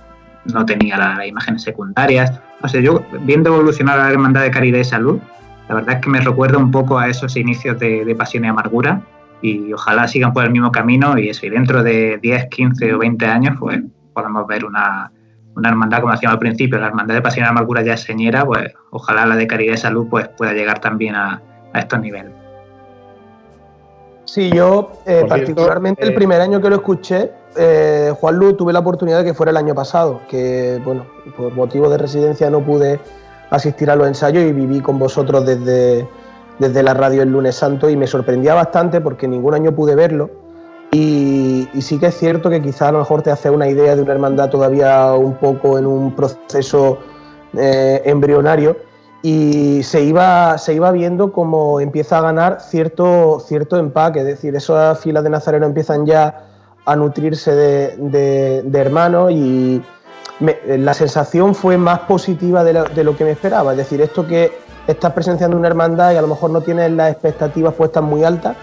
[0.53, 2.33] no tenía las la imágenes secundarias.
[2.61, 5.21] No sé, yo viendo evolucionar a la hermandad de caridad y salud,
[5.69, 8.49] la verdad es que me recuerda un poco a esos inicios de, de, pasión y
[8.49, 9.03] amargura
[9.41, 12.99] y ojalá sigan por el mismo camino y eso, y dentro de 10, 15 o
[12.99, 13.81] 20 años pues
[14.13, 15.11] podamos ver una,
[15.57, 18.45] una hermandad como decíamos al principio, la hermandad de pasión y amargura ya es señera,
[18.45, 21.41] pues ojalá la de caridad y salud pues pueda llegar también a,
[21.73, 22.33] a estos niveles.
[24.25, 28.55] Sí, yo eh, particularmente cierto, eh, el primer año que lo escuché, eh, Juan Lu,
[28.55, 31.07] tuve la oportunidad de que fuera el año pasado, que bueno,
[31.37, 32.99] por motivo de residencia no pude
[33.57, 36.09] asistir a los ensayos y viví con vosotros desde,
[36.59, 40.31] desde la radio el lunes santo y me sorprendía bastante porque ningún año pude verlo.
[40.93, 44.03] Y, sí que es cierto que quizá a lo mejor te hace una idea de
[44.03, 46.99] una hermandad todavía un poco en un proceso
[47.57, 48.77] eh, embrionario
[49.23, 54.55] y se iba, se iba viendo como empieza a ganar cierto, cierto empaque, es decir,
[54.55, 56.45] esas filas de Nazareno empiezan ya
[56.85, 59.83] a nutrirse de, de, de hermanos y,
[60.41, 63.73] me, la sensación fue más positiva de lo, de lo, que me esperaba.
[63.73, 64.53] Es decir, esto que
[64.87, 68.57] estás presenciando una hermandad y a lo mejor no tienes las expectativas puestas muy altas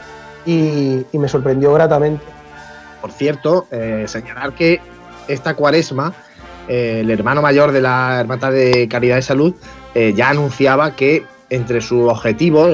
[0.45, 2.23] y, me sorprendió gratamente.
[3.01, 4.79] Por cierto, eh, señalar que
[5.27, 6.13] esta cuaresma,
[6.67, 9.55] eh, el hermano mayor de la Hermandad de Caridad y Salud
[9.95, 12.71] eh, ya anunciaba que entre sus objetivos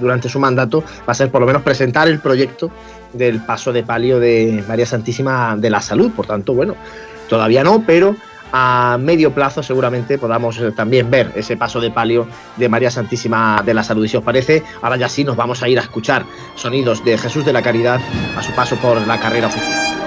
[0.00, 2.68] durante su mandato va a ser por lo menos presentar el proyecto
[3.12, 6.10] del paso de palio de María Santísima de la Salud.
[6.10, 6.74] Por tanto, bueno,
[7.28, 8.16] todavía no, pero
[8.52, 12.26] a medio plazo seguramente podamos también ver ese paso de palio
[12.56, 14.04] de María Santísima de la Salud.
[14.04, 16.24] Y si os parece, ahora ya sí nos vamos a ir a escuchar
[16.54, 18.00] sonidos de Jesús de la Caridad
[18.36, 19.98] a su paso por la carrera oficial.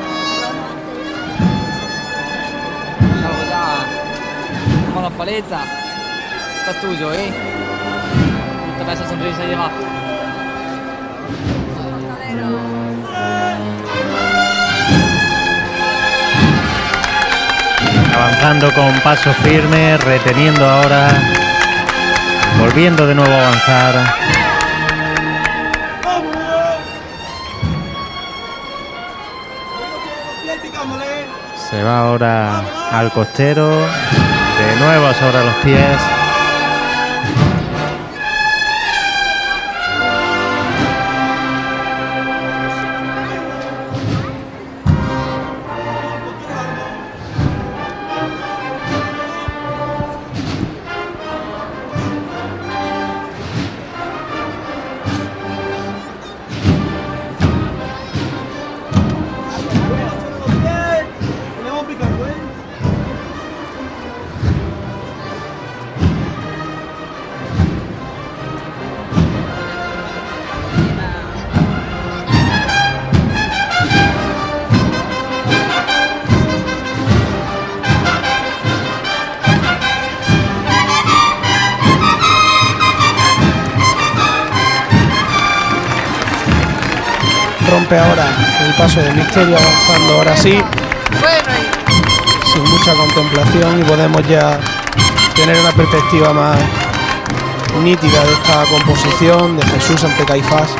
[5.22, 5.64] Paleta,
[6.60, 7.32] está tuyo, ¿eh?
[9.08, 10.01] Sonrisa ahí abajo.
[18.22, 21.08] Avanzando con paso firme, reteniendo ahora,
[22.60, 24.16] volviendo de nuevo a avanzar.
[31.70, 36.21] Se va ahora al costero, de nuevo sobre los pies.
[89.32, 90.62] Misterio avanzando ahora sí.
[92.52, 94.60] Sin mucha contemplación y podemos ya
[95.34, 96.58] tener una perspectiva más
[97.82, 100.72] nítida de esta composición de Jesús ante Caifás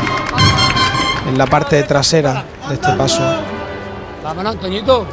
[1.30, 3.22] en la parte trasera de este paso.
[4.22, 5.06] Vámonos, Antoñito.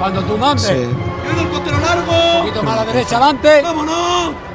[0.00, 0.66] Cuando tú mandes.
[0.66, 0.72] Sí.
[0.74, 1.48] Un
[2.42, 3.62] poquito más a la derecha adelante.
[3.62, 4.45] ¡Vámonos!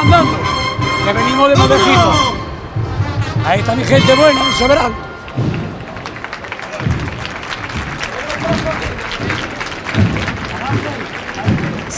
[0.00, 0.38] Andando.
[1.04, 2.12] Que venimos de Madejito.
[3.46, 5.08] Ahí está mi gente buena, soberano.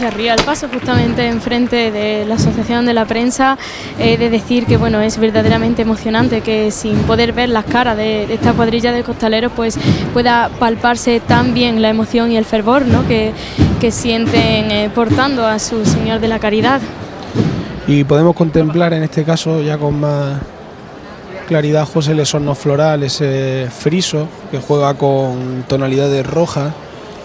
[0.01, 3.59] se ría el paso justamente enfrente de la Asociación de la Prensa,
[3.99, 8.27] eh, de decir que bueno es verdaderamente emocionante que sin poder ver las caras de,
[8.27, 9.79] de esta cuadrilla de costaleros pues
[10.15, 13.07] pueda palparse tan bien la emoción y el fervor ¿no?
[13.07, 13.35] que,
[13.79, 16.81] que sienten eh, portando a su Señor de la Caridad.
[17.91, 20.39] Y podemos contemplar en este caso ya con más
[21.49, 26.73] claridad José el esorno floral, ese friso que juega con tonalidades rojas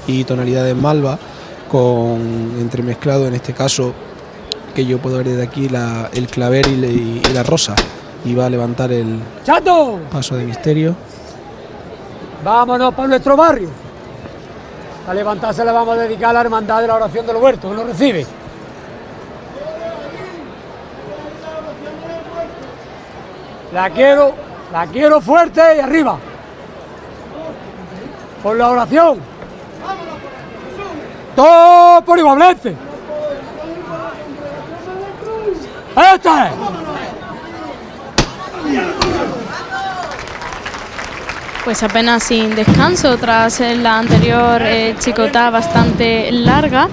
[0.07, 1.19] y tonalidades malva,
[1.69, 2.19] con
[2.59, 3.93] entremezclado en este caso
[4.73, 7.75] que yo puedo ver desde aquí la- el claver y, la- y la rosa.
[8.25, 9.99] Y va a levantar el ¡Chato!
[10.11, 10.95] paso de misterio.
[12.43, 13.69] Vámonos para nuestro barrio.
[15.07, 17.75] A levantarse le vamos a dedicar a la hermandad de la oración del huerto, que
[17.75, 18.25] nos recibe.
[23.75, 24.33] La quiero,
[24.71, 26.17] la quiero fuerte y arriba.
[28.41, 29.19] Por la oración.
[31.35, 32.73] Todo por igualmente.
[36.13, 36.29] ¡Este!
[41.65, 46.87] Pues apenas sin descanso tras la anterior eh, chicotá bastante larga,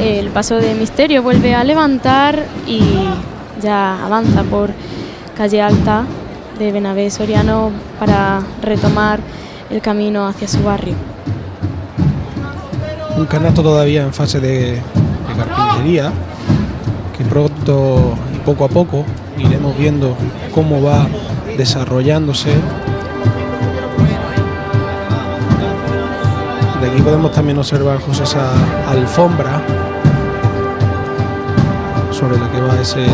[0.00, 3.08] el paso de Misterio vuelve a levantar y
[3.60, 4.70] ya avanza por
[5.36, 6.04] calle alta
[6.58, 9.20] de Benavé Soriano para retomar
[9.70, 10.94] el camino hacia su barrio.
[13.16, 14.80] Un canasto todavía en fase de,
[15.36, 16.12] carpintería,
[17.16, 19.04] que pronto y poco a poco
[19.38, 20.16] iremos viendo
[20.52, 21.06] cómo va
[21.56, 22.50] desarrollándose.
[26.80, 28.50] De aquí podemos también observar José esa
[28.88, 29.62] alfombra
[32.10, 33.06] sobre la que va ese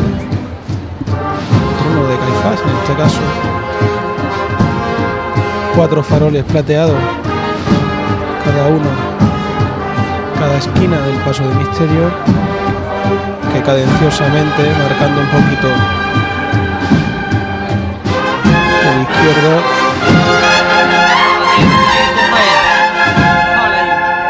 [2.17, 3.21] Caifás en este caso.
[5.75, 6.97] Cuatro faroles plateados,
[8.45, 9.15] cada uno
[10.45, 12.11] cada esquina del paso de misterio
[13.53, 15.69] que cadenciosamente marcando un poquito
[18.93, 19.63] el izquierdo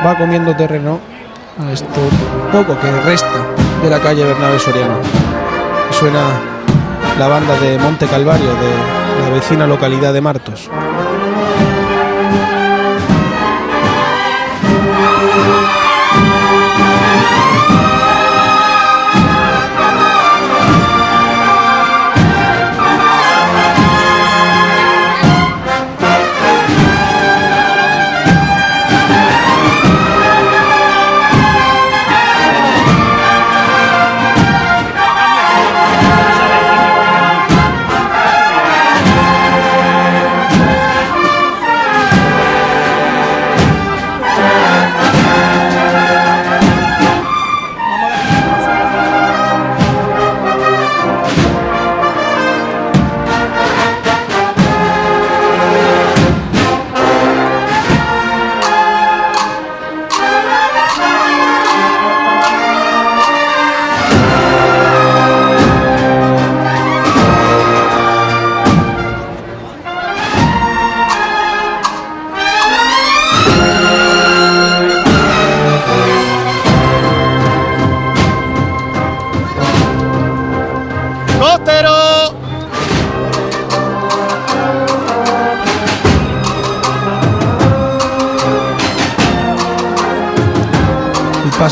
[0.07, 1.01] va comiendo terreno
[1.67, 1.89] a esto
[2.53, 3.41] poco que resta
[3.83, 4.99] de la calle Bernabé Soriano
[5.91, 6.54] suena
[7.19, 10.69] la banda de Monte Calvario de la vecina localidad de Martos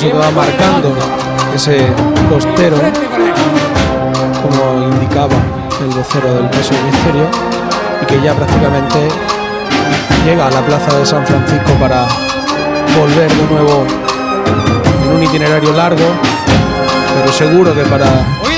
[0.03, 0.92] que va marcando
[1.55, 1.86] ese
[2.28, 2.76] costero,
[4.42, 5.36] como indicaba
[5.80, 7.26] el vocero del paso de misterio,
[8.03, 8.98] y que ya prácticamente
[10.24, 12.09] llega a la plaza de San Francisco para
[12.98, 13.86] volver de nuevo
[15.05, 16.05] en un itinerario largo,
[17.14, 18.07] pero seguro que para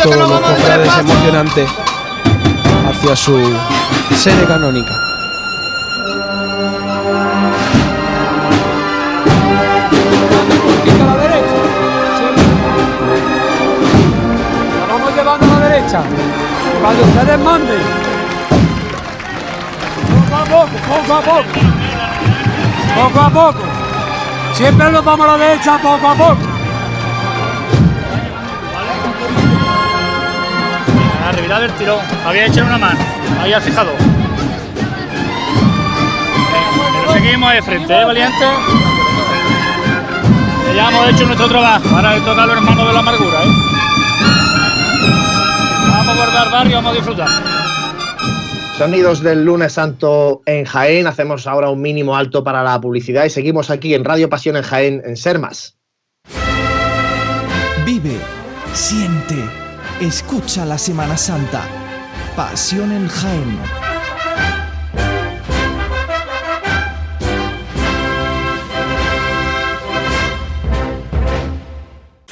[0.03, 1.67] todos los cofrades emocionante
[2.89, 3.39] hacia su
[4.17, 5.04] sede canónica.
[16.03, 17.79] Cuando ustedes manden.
[20.11, 21.45] Poco a poco, poco a poco.
[22.97, 23.63] Poco a poco.
[24.55, 26.39] Siempre nos vamos a la derecha poco a poco.
[31.29, 32.01] Arriba del tirón.
[32.27, 32.99] Había hecho una mano.
[33.41, 33.93] Al fijado.
[36.93, 38.47] Pero seguimos de frente, ¿eh, valiente?
[40.75, 41.89] Ya hemos hecho nuestro trabajo.
[41.95, 43.64] Ahora le toca a los hermanos de la amargura, ¿eh?
[46.07, 47.29] Vamos a guardar barrio, vamos a disfrutar.
[48.77, 51.07] Sonidos del lunes santo en Jaén.
[51.07, 54.65] Hacemos ahora un mínimo alto para la publicidad y seguimos aquí en Radio Pasión en
[54.65, 55.79] Jaén, en Sermas.
[57.87, 58.19] Vive,
[58.73, 59.37] siente,
[60.01, 61.63] escucha la Semana Santa.
[62.37, 63.94] Pasión en Jaén.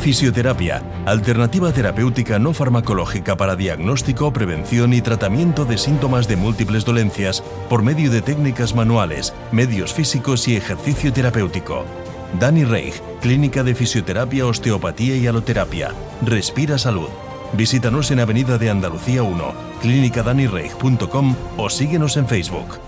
[0.00, 7.42] Fisioterapia, alternativa terapéutica no farmacológica para diagnóstico, prevención y tratamiento de síntomas de múltiples dolencias
[7.68, 11.84] por medio de técnicas manuales, medios físicos y ejercicio terapéutico.
[12.38, 15.90] Dani Reich, Clínica de Fisioterapia, Osteopatía y Aloterapia.
[16.24, 17.08] Respira Salud.
[17.52, 22.78] Visítanos en Avenida de Andalucía 1, clínicadanireich.com o síguenos en Facebook.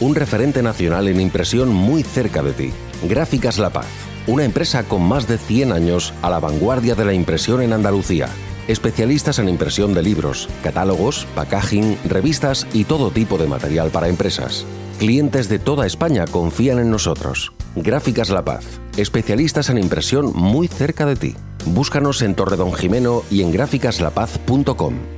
[0.00, 2.70] Un referente nacional en impresión muy cerca de ti.
[3.08, 7.14] Gráficas La Paz una empresa con más de 100 años a la vanguardia de la
[7.14, 8.28] impresión en Andalucía.
[8.68, 14.66] Especialistas en impresión de libros, catálogos, packaging, revistas y todo tipo de material para empresas.
[14.98, 17.52] Clientes de toda España confían en nosotros.
[17.74, 18.64] Gráficas La Paz.
[18.98, 21.34] Especialistas en impresión muy cerca de ti.
[21.64, 25.17] Búscanos en Torredón Jimeno y en gráficaslapaz.com.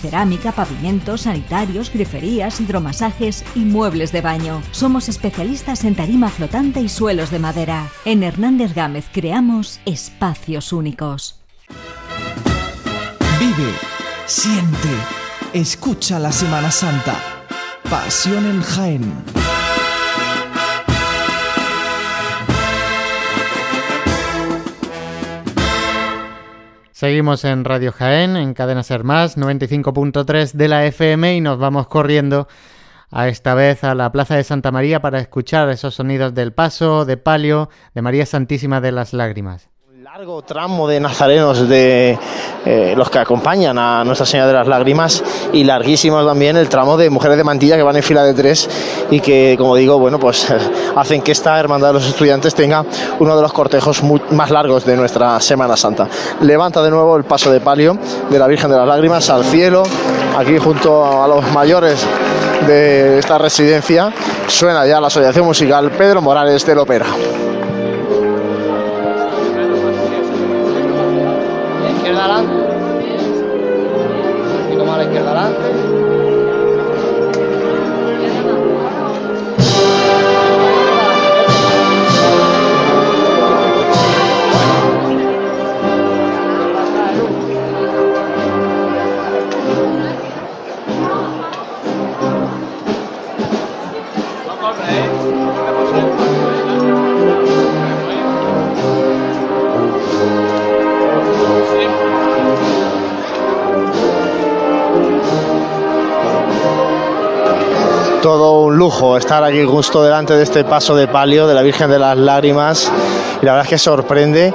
[0.00, 4.62] Cerámica, pavimentos, sanitarios, griferías, hidromasajes y muebles de baño.
[4.70, 7.88] Somos especialistas en tarima flotante y suelos de madera.
[8.04, 11.40] En Hernández Gámez creamos espacios únicos.
[13.38, 13.72] Vive,
[14.26, 14.88] siente,
[15.52, 17.16] escucha la Semana Santa.
[17.88, 19.45] Pasión en Jaén.
[26.96, 31.88] Seguimos en Radio Jaén, en Cadena Ser Más, 95.3 de la FM y nos vamos
[31.88, 32.48] corriendo
[33.10, 37.04] a esta vez a la Plaza de Santa María para escuchar esos sonidos del paso,
[37.04, 39.68] de palio, de María Santísima de las Lágrimas
[40.16, 42.18] largo tramo de nazarenos de
[42.64, 46.96] eh, los que acompañan a Nuestra Señora de las Lágrimas y larguísimo también el tramo
[46.96, 48.66] de mujeres de mantilla que van en fila de tres
[49.10, 50.50] y que, como digo, bueno, pues
[50.96, 52.82] hacen que esta Hermandad de los Estudiantes tenga
[53.18, 56.08] uno de los cortejos más largos de nuestra Semana Santa.
[56.40, 57.98] Levanta de nuevo el paso de palio
[58.30, 59.82] de la Virgen de las Lágrimas al cielo,
[60.34, 62.06] aquí junto a los mayores
[62.66, 64.10] de esta residencia,
[64.48, 67.04] suena ya la asociación musical Pedro Morales del Ópera.
[109.26, 112.88] Estar aquí justo delante de este paso de palio de la Virgen de las Lágrimas
[113.42, 114.54] y la verdad es que sorprende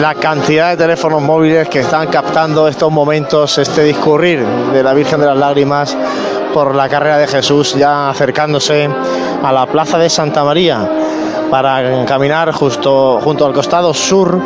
[0.00, 5.20] la cantidad de teléfonos móviles que están captando estos momentos, este discurrir de la Virgen
[5.20, 5.94] de las Lágrimas
[6.54, 8.88] por la carrera de Jesús, ya acercándose
[9.42, 10.88] a la Plaza de Santa María
[11.50, 14.40] para caminar justo junto al costado sur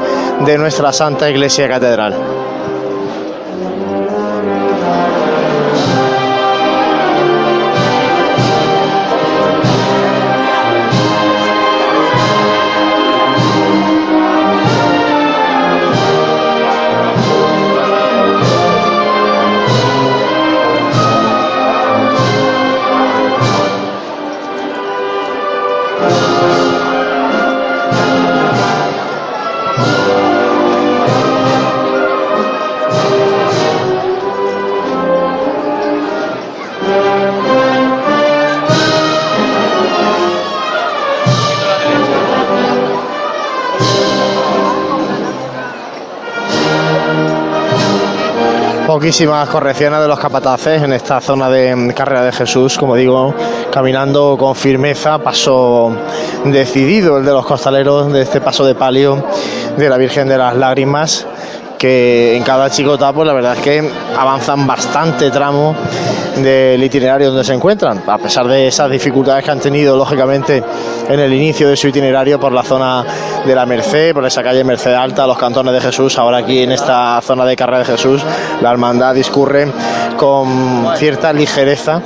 [0.44, 2.55] de nuestra Santa Iglesia Catedral.
[49.07, 53.32] Poquísimas correcciones de los capataces en esta zona de carrera de Jesús, como digo,
[53.70, 55.96] caminando con firmeza, paso
[56.44, 59.24] decidido el de los costaleros de este paso de palio
[59.76, 61.24] de la Virgen de las Lágrimas,
[61.78, 63.88] que en cada chicota, pues la verdad es que
[64.18, 65.76] avanzan bastante tramo
[66.43, 70.62] del itinerario donde se encuentran, a pesar de esas dificultades que han tenido, lógicamente,
[71.09, 73.05] en el inicio de su itinerario por la zona
[73.45, 76.72] de la Merced, por esa calle Merced Alta, los cantones de Jesús, ahora aquí en
[76.72, 78.22] esta zona de carrera de Jesús,
[78.61, 79.68] la hermandad discurre
[80.16, 82.03] con cierta ligereza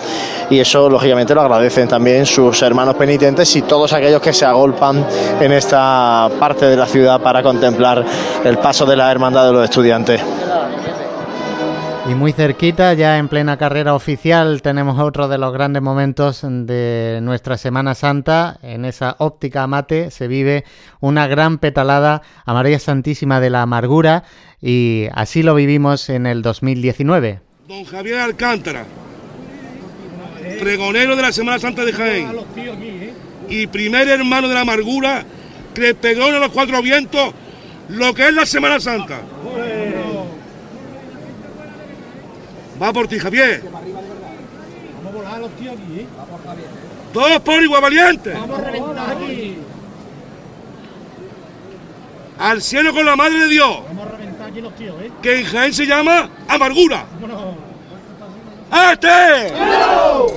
[0.50, 5.06] y eso lógicamente lo agradecen también sus hermanos penitentes y todos aquellos que se agolpan
[5.40, 8.04] en esta parte de la ciudad para contemplar
[8.44, 10.20] el paso de la hermandad de los estudiantes.
[12.08, 17.20] Y muy cerquita, ya en plena carrera oficial, tenemos otro de los grandes momentos de
[17.22, 18.58] nuestra Semana Santa.
[18.62, 20.64] En esa óptica mate se vive
[21.00, 24.24] una gran petalada a María Santísima de la Amargura
[24.60, 27.40] y así lo vivimos en el 2019.
[27.68, 28.86] Don Javier Alcántara,
[30.58, 32.32] pregonero de la Semana Santa de Jaén
[33.48, 35.24] y primer hermano de la Amargura
[35.74, 37.32] que pegó en los cuatro vientos
[37.88, 39.20] lo que es la Semana Santa.
[42.80, 43.62] Va por ti, Javier.
[43.62, 43.84] Vamos
[45.06, 46.06] a volar los tíos aquí, ¿eh?
[47.12, 48.32] Todos por igual valiente.
[48.32, 49.58] Vamos a reventar aquí.
[52.38, 53.80] Al cielo con la madre de Dios.
[53.86, 55.10] Vamos a reventar aquí los tíos, ¿eh?
[55.20, 57.04] Que en Jaén se llama amargura.
[57.20, 57.54] Vámonos.
[58.92, 59.52] ¡Este!
[59.52, 60.32] ¡Vámonos!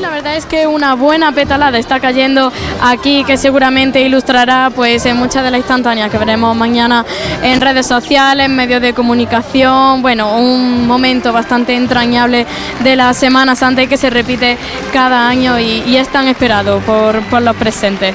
[0.00, 5.16] La verdad es que una buena petalada está cayendo aquí que seguramente ilustrará pues en
[5.16, 7.04] muchas de las instantáneas que veremos mañana
[7.42, 12.46] en redes sociales, en medios de comunicación, bueno, un momento bastante entrañable
[12.82, 14.58] de la Semana Santa y que se repite
[14.92, 18.14] cada año y, es tan esperado por, los presentes.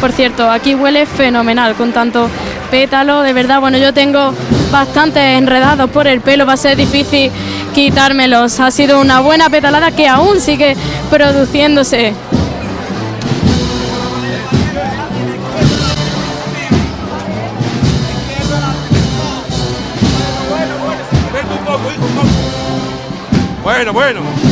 [0.00, 2.28] Por cierto, aquí huele fenomenal con tanto
[2.70, 4.34] pétalo, de verdad, bueno, yo tengo
[4.72, 7.30] bastante enredados por el pelo, va a ser difícil
[7.72, 8.60] quitármelos.
[8.60, 10.76] Ha sido una buena petalada que aún sigue
[11.10, 12.14] produciéndose.
[23.62, 24.51] Bueno, bueno.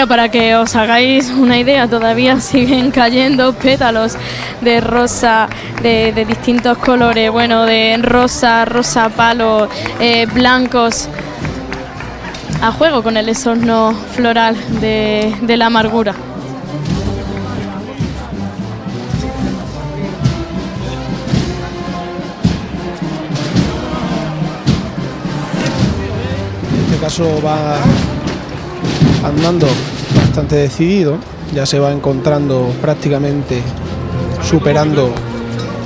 [0.00, 4.16] Bueno, para que os hagáis una idea, todavía siguen cayendo pétalos
[4.62, 5.46] de rosa
[5.82, 9.68] de, distintos colores, bueno, de rosa, rosa palo,
[10.00, 11.06] eh, blancos,
[12.62, 16.14] a juego con el esorno floral de, de la amargura.
[26.72, 27.76] En este caso va
[29.24, 29.66] andando
[30.16, 31.18] bastante decidido,
[31.54, 33.62] ya se va encontrando prácticamente
[34.48, 35.12] superando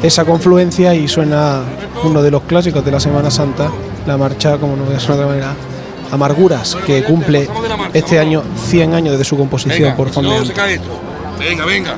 [0.02, 1.62] esa confluencia y suena
[2.04, 3.70] uno de los clásicos de la Semana Santa,
[4.06, 5.54] la marcha, como no voy a de otra manera,
[6.10, 7.48] Amarguras, que cumple
[7.92, 10.74] este año 100 años desde su composición Venga, por no Fondeante.
[10.74, 11.00] esto.
[11.38, 11.96] Venga, venga.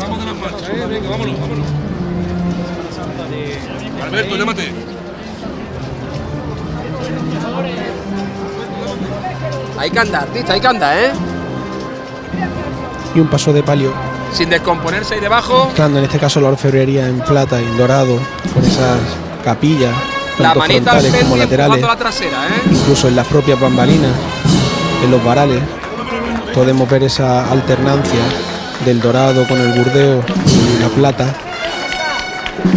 [0.00, 0.86] Vamos de las marchas, ¿eh?
[0.88, 1.66] Venga, vámonos, vámonos.
[4.02, 4.79] Alberto, llámate.
[9.80, 11.10] Hay que andar, artista, hay que andar, ¿eh?
[13.14, 13.92] Y un paso de palio,
[14.32, 15.64] Sin descomponerse ahí debajo.
[15.64, 18.18] mezclando en este caso la orfebrería en plata y en dorado,
[18.54, 18.98] con esas
[19.42, 19.90] capillas,
[20.38, 22.62] La tanto al frontales como laterales, la trasera, ¿eh?
[22.70, 24.12] incluso en las propias bambalinas,
[25.02, 25.62] en los varales.
[26.54, 28.20] podemos ver esa alternancia
[28.84, 31.24] del dorado con el burdeo y la plata.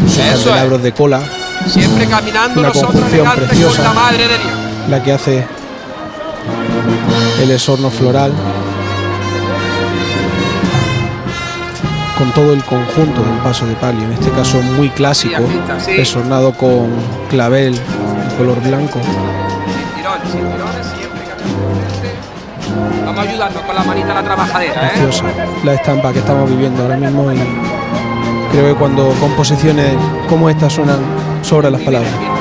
[0.05, 0.43] Esos Eso es.
[0.45, 1.19] candelabros de cola,
[1.67, 3.75] Siempre caminando Una nosotros preciosa.
[3.75, 4.53] con la madre de Dios.
[4.89, 5.45] la que hace
[7.41, 8.31] el esorno floral.
[12.17, 15.43] Con todo el conjunto del paso de palio, en este caso muy clásico,
[15.87, 16.89] esornado con
[17.29, 18.99] clavel de color blanco.
[23.05, 24.89] Vamos a ayudarnos con la manita a la trabajadera, ¿eh?
[24.89, 25.25] preciosa
[25.63, 27.37] la estampa que estamos viviendo ahora mismo y
[28.51, 29.95] creo que cuando composiciones
[30.29, 30.99] como esta suenan
[31.41, 32.32] sobre las palabras.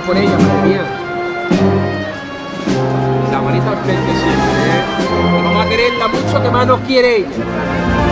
[0.00, 0.82] Por ella, madre mía.
[3.30, 5.42] La manita al frente siempre, ¿eh?
[5.44, 8.03] Vamos a quererla mucho que más nos quiere ella.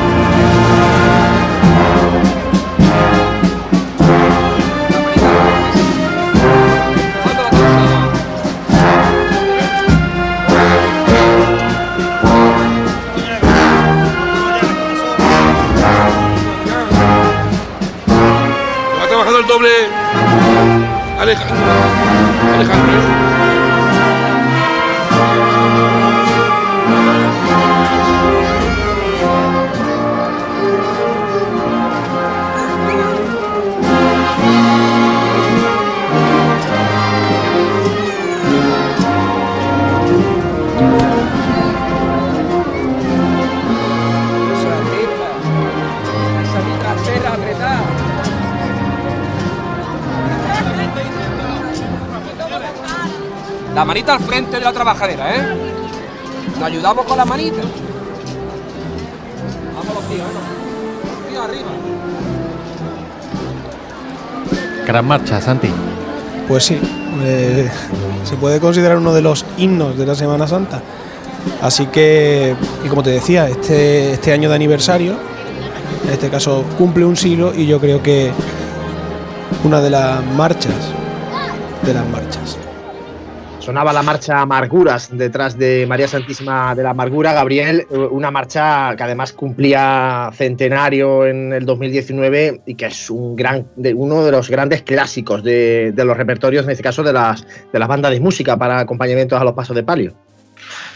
[21.32, 21.48] 你看，
[22.58, 23.21] 你看。
[54.02, 55.42] Manita al frente de la trabajadera, ¿eh?
[56.54, 57.62] Nos ayudamos con la manita.
[59.76, 60.26] Vamos los tíos.
[61.04, 61.68] Los tíos arriba.
[64.86, 65.68] Gran marcha, Santi.
[66.48, 66.80] Pues sí,
[67.22, 67.70] eh,
[68.24, 70.82] se puede considerar uno de los himnos de la Semana Santa.
[71.60, 75.14] Así que, y como te decía, este, este año de aniversario,
[76.04, 78.32] en este caso cumple un siglo y yo creo que
[79.62, 80.74] una de las marchas,
[81.84, 82.21] de las marchas.
[83.72, 88.94] Sonaba la marcha Amarguras detrás de María Santísima de la Amargura, Gabriel, eh, una marcha
[88.94, 93.66] que además cumplía centenario en el 2019 y que es un gran,
[93.96, 97.78] uno de los grandes clásicos de, de los repertorios, en este caso de las, de
[97.78, 100.12] las bandas de música para acompañamientos a los pasos de palio.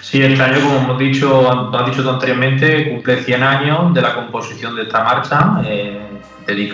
[0.03, 4.77] Sí, este año, como hemos dicho, has dicho anteriormente, cumple 100 años de la composición
[4.77, 5.99] de esta marcha, eh,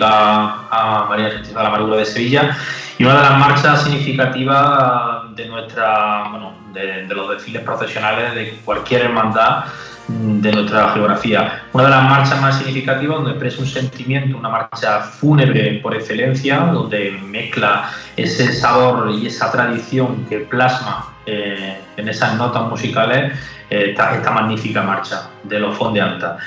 [0.01, 2.57] a María Santísima de la Amargura de Sevilla,
[2.97, 8.59] y una de las marchas significativas de nuestra, bueno, de, de los desfiles profesionales de
[8.65, 9.65] cualquier hermandad
[10.07, 11.63] mm, de nuestra geografía.
[11.73, 16.57] Una de las marchas más significativas donde expresa un sentimiento, una marcha fúnebre por excelencia,
[16.59, 23.33] donde mezcla ese sabor y esa tradición que plasma eh, en esas notas musicales
[23.69, 26.37] eh, esta, esta magnífica marcha de los Fon de Alta.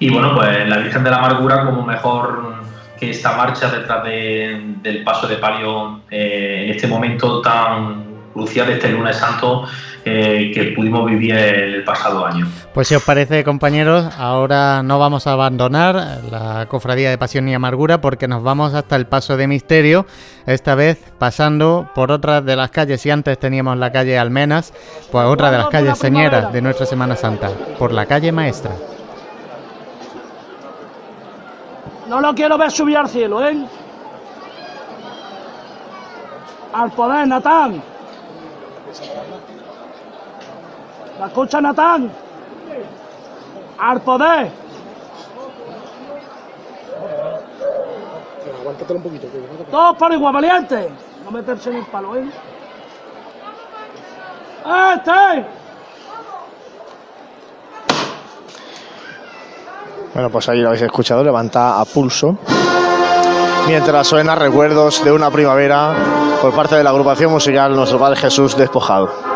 [0.00, 2.64] Y bueno, pues la Virgen de la Amargura como mejor
[2.98, 8.04] que esta marcha detrás de- del paso de palio eh, en este momento tan
[8.34, 9.64] crucial este lunes santo
[10.04, 12.46] eh, que pudimos vivir el pasado año.
[12.74, 17.54] Pues si os parece, compañeros, ahora no vamos a abandonar la cofradía de Pasión y
[17.54, 20.04] Amargura porque nos vamos hasta el Paso de Misterio,
[20.44, 23.00] esta vez pasando por otras de las calles.
[23.00, 24.74] Si antes teníamos la calle Almenas,
[25.10, 28.72] pues otra de las calles señeras de nuestra Semana Santa, por la calle Maestra.
[32.10, 33.56] No lo quiero ver subir al cielo, ¿eh?
[36.74, 37.93] Al poder, Natán.
[41.24, 42.10] ¿La escucha, Natán?
[43.78, 44.50] Al poder.
[48.60, 49.26] Aguántatelo un poquito.
[49.70, 50.90] Todos por igual, valiente.
[51.24, 52.30] No meterse en el palo, ¿eh?
[54.96, 55.46] ¡Este!
[60.12, 62.36] Bueno, pues ahí lo habéis escuchado, levanta a pulso.
[63.66, 65.94] Mientras suena recuerdos de una primavera
[66.42, 69.33] por parte de la agrupación musical Nuestro Padre Jesús Despojado.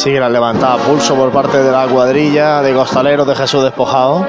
[0.00, 4.26] Sigue la levantada pulso por parte de la cuadrilla de costaleros de Jesús Despojado.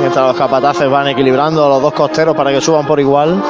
[0.00, 3.40] Mientras los capataces van equilibrando a los dos costeros para que suban por igual.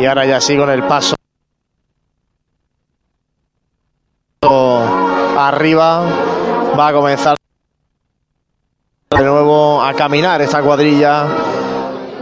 [0.00, 1.14] Y ahora ya sí con el paso
[5.48, 6.02] arriba
[6.78, 7.36] va a comenzar
[9.10, 11.26] de nuevo a caminar esta cuadrilla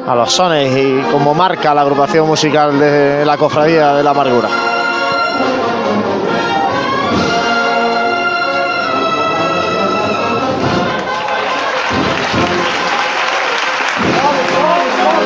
[0.06, 4.48] a los sones y como marca la agrupación musical de la cofradía de la amargura.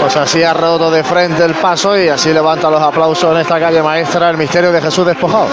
[0.00, 3.58] Pues así ha roto de frente el paso y así levanta los aplausos en esta
[3.58, 5.46] calle maestra el misterio de Jesús despojado.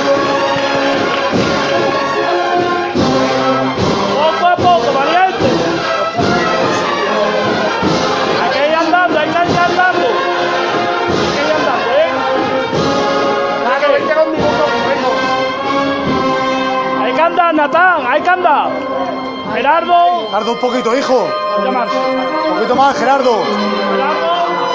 [20.31, 20.53] Gerardo.
[20.53, 21.27] Un poquito, hijo.
[21.67, 23.35] Un poquito más, Gerardo.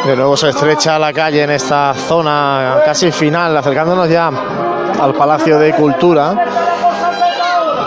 [0.04, 4.30] De nuevo se estrecha la calle en esta zona casi final, acercándonos ya
[5.00, 6.34] al Palacio de Cultura.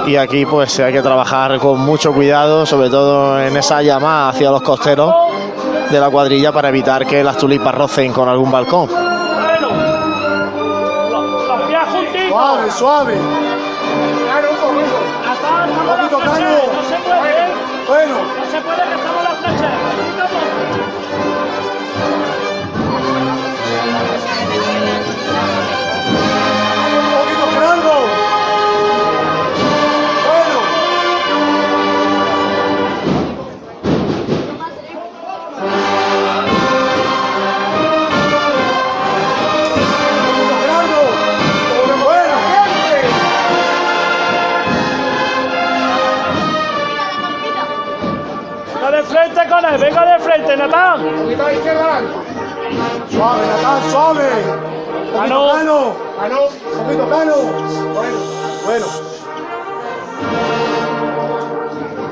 [0.07, 4.49] Y aquí pues hay que trabajar con mucho cuidado, sobre todo en esa llamada hacia
[4.49, 5.13] los costeros
[5.91, 8.89] de la cuadrilla para evitar que las tulipas rocen con algún balcón.
[12.29, 13.58] Suave, suave.
[50.59, 51.01] Natán.
[51.37, 52.01] La izquierda.
[53.09, 54.29] Suave, Natán, suave.
[55.13, 55.47] Cano.
[55.53, 55.95] cano.
[56.19, 56.39] Cano.
[56.77, 57.35] Poquito cano.
[57.93, 58.17] Bueno,
[58.65, 58.85] bueno.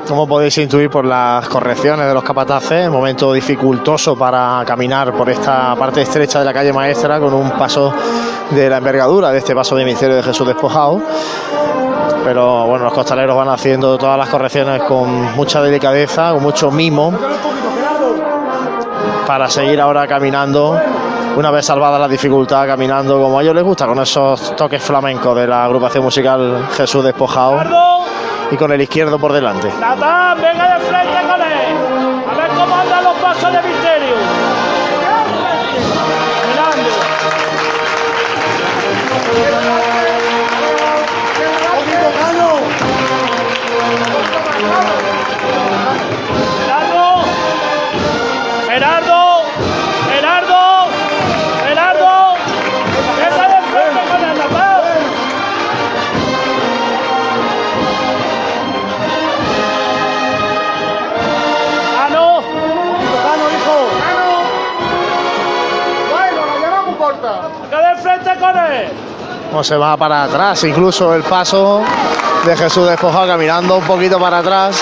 [0.08, 5.76] Como podéis intuir por las correcciones de los capataces, momento dificultoso para caminar por esta
[5.76, 7.94] parte estrecha de la calle maestra con un paso
[8.52, 11.02] de la envergadura de este paso de misterio de Jesús despojado.
[12.24, 17.12] Pero bueno, los costaleros van haciendo todas las correcciones con mucha delicadeza, con mucho mimo,
[19.28, 20.80] para seguir ahora caminando,
[21.36, 25.36] una vez salvada la dificultad, caminando como a ellos les gusta, con esos toques flamencos
[25.36, 27.60] de la agrupación musical Jesús despojado
[28.50, 29.70] y con el izquierdo por delante.
[29.82, 31.76] Natán, venga de frente con él.
[32.26, 34.16] A ver cómo andan los pasos de misterio.
[36.50, 36.90] Mirando.
[69.50, 71.82] Como se va para atrás, incluso el paso
[72.46, 74.82] de Jesús despojado caminando un poquito para atrás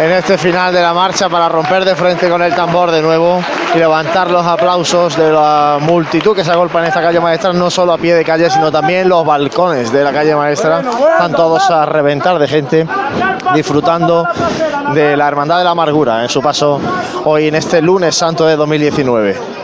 [0.00, 3.40] en este final de la marcha para romper de frente con el tambor de nuevo
[3.74, 7.70] y levantar los aplausos de la multitud que se agolpa en esta calle maestra, no
[7.70, 10.80] solo a pie de calle, sino también los balcones de la calle maestra.
[10.80, 12.86] Están todos a reventar de gente
[13.54, 14.26] disfrutando
[14.92, 16.80] de la Hermandad de la Amargura en su paso
[17.24, 19.55] hoy en este lunes santo de 2019.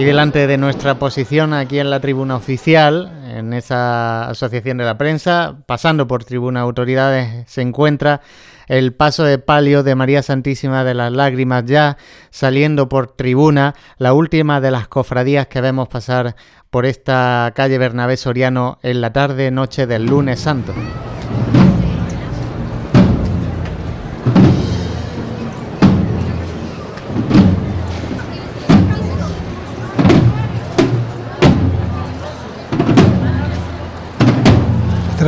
[0.00, 4.96] Y delante de nuestra posición aquí en la tribuna oficial, en esa asociación de la
[4.96, 8.22] prensa, pasando por tribuna autoridades, se encuentra
[8.66, 11.98] el paso de palio de María Santísima de las Lágrimas ya
[12.30, 16.34] saliendo por tribuna, la última de las cofradías que vemos pasar
[16.70, 20.72] por esta calle Bernabé Soriano en la tarde noche del lunes santo.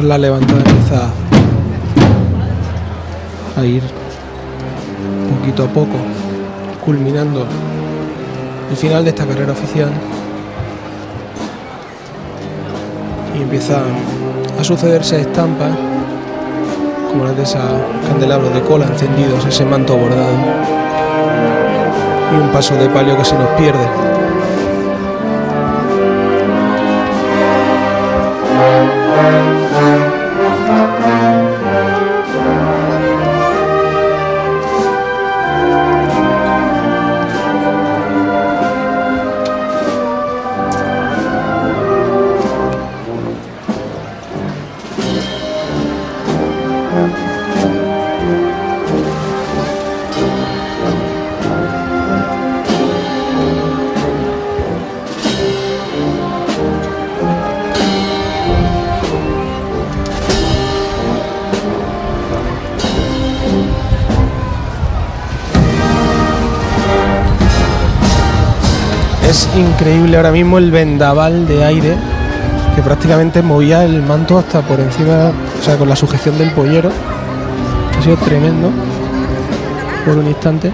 [0.03, 1.11] La levantada empieza
[3.57, 3.83] a ir
[5.31, 5.97] poquito a poco,
[6.85, 7.47] culminando
[8.69, 9.93] el final de esta carrera oficial.
[13.39, 13.85] Y empiezan
[14.59, 15.71] a sucederse estampas
[17.09, 17.63] como las de esos
[18.09, 20.35] candelabros de cola encendidos, ese manto bordado
[22.33, 24.12] y un paso de palio que se nos pierde.
[69.57, 71.97] Increíble ahora mismo el vendaval de aire
[72.75, 76.91] que prácticamente movía el manto hasta por encima, o sea, con la sujeción del pollero.
[77.99, 78.71] Ha sido tremendo
[80.05, 80.73] por un instante.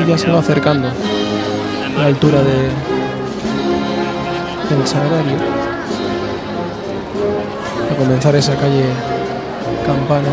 [0.00, 0.88] Y ya se va acercando
[2.02, 2.68] la altura de,
[4.74, 5.36] del Sagrario.
[7.92, 8.86] A comenzar esa calle
[9.86, 10.32] Campana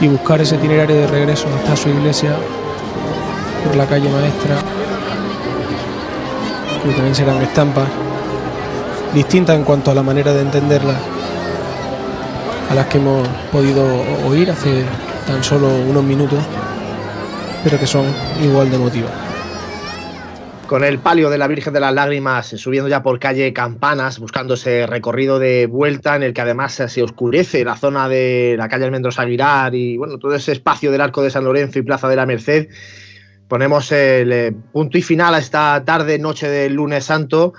[0.00, 2.32] y buscar ese itinerario de regreso hasta su iglesia
[3.64, 4.56] por la calle Maestra.
[6.82, 7.86] Que también serán estampas
[9.14, 10.96] distintas en cuanto a la manera de entenderlas
[12.72, 13.86] a las que hemos podido
[14.26, 14.84] oír hace
[15.28, 16.40] tan solo unos minutos,
[17.62, 18.04] pero que son
[18.42, 19.33] igual de emotivas
[20.66, 24.54] con el palio de la Virgen de las Lágrimas subiendo ya por calle Campanas, buscando
[24.54, 28.84] ese recorrido de vuelta en el que además se oscurece la zona de la calle
[28.84, 32.16] Almendros Aguilar y bueno, todo ese espacio del Arco de San Lorenzo y Plaza de
[32.16, 32.68] la Merced.
[33.48, 37.52] Ponemos el eh, punto y final a esta tarde, noche del lunes santo.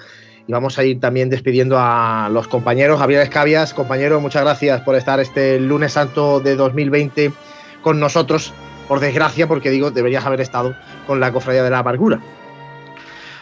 [0.47, 2.99] Y vamos a ir también despidiendo a los compañeros.
[2.99, 7.31] Javier Escabias, compañero, muchas gracias por estar este lunes santo de 2020
[7.81, 8.53] con nosotros.
[8.87, 10.75] Por desgracia, porque digo, deberías haber estado
[11.07, 12.21] con la Cofradía de la Amargura.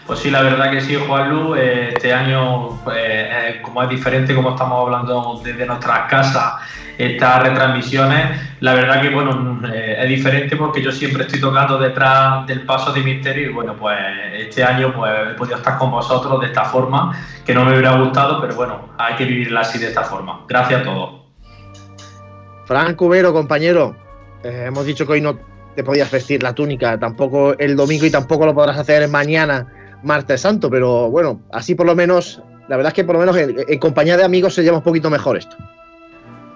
[0.05, 1.55] Pues sí, la verdad que sí, Juanlu.
[1.55, 6.55] Eh, este año, pues, eh, como es diferente, como estamos hablando desde nuestras casas,
[6.97, 12.45] estas retransmisiones, la verdad que bueno, eh, es diferente porque yo siempre estoy tocando detrás
[12.45, 13.97] del paso de misterio y bueno, pues
[14.37, 17.97] este año pues he podido estar con vosotros de esta forma, que no me hubiera
[17.97, 20.41] gustado, pero bueno, hay que vivirla así de esta forma.
[20.47, 21.21] Gracias a todos.
[22.65, 23.95] Fran Cubero, compañero,
[24.43, 25.39] hemos dicho que hoy no
[25.75, 29.67] te podías vestir la túnica, tampoco el domingo y tampoco lo podrás hacer mañana
[30.03, 33.37] martes santo, pero bueno, así por lo menos, la verdad es que por lo menos
[33.37, 35.55] en, compañía de amigos se lleva un poquito mejor esto.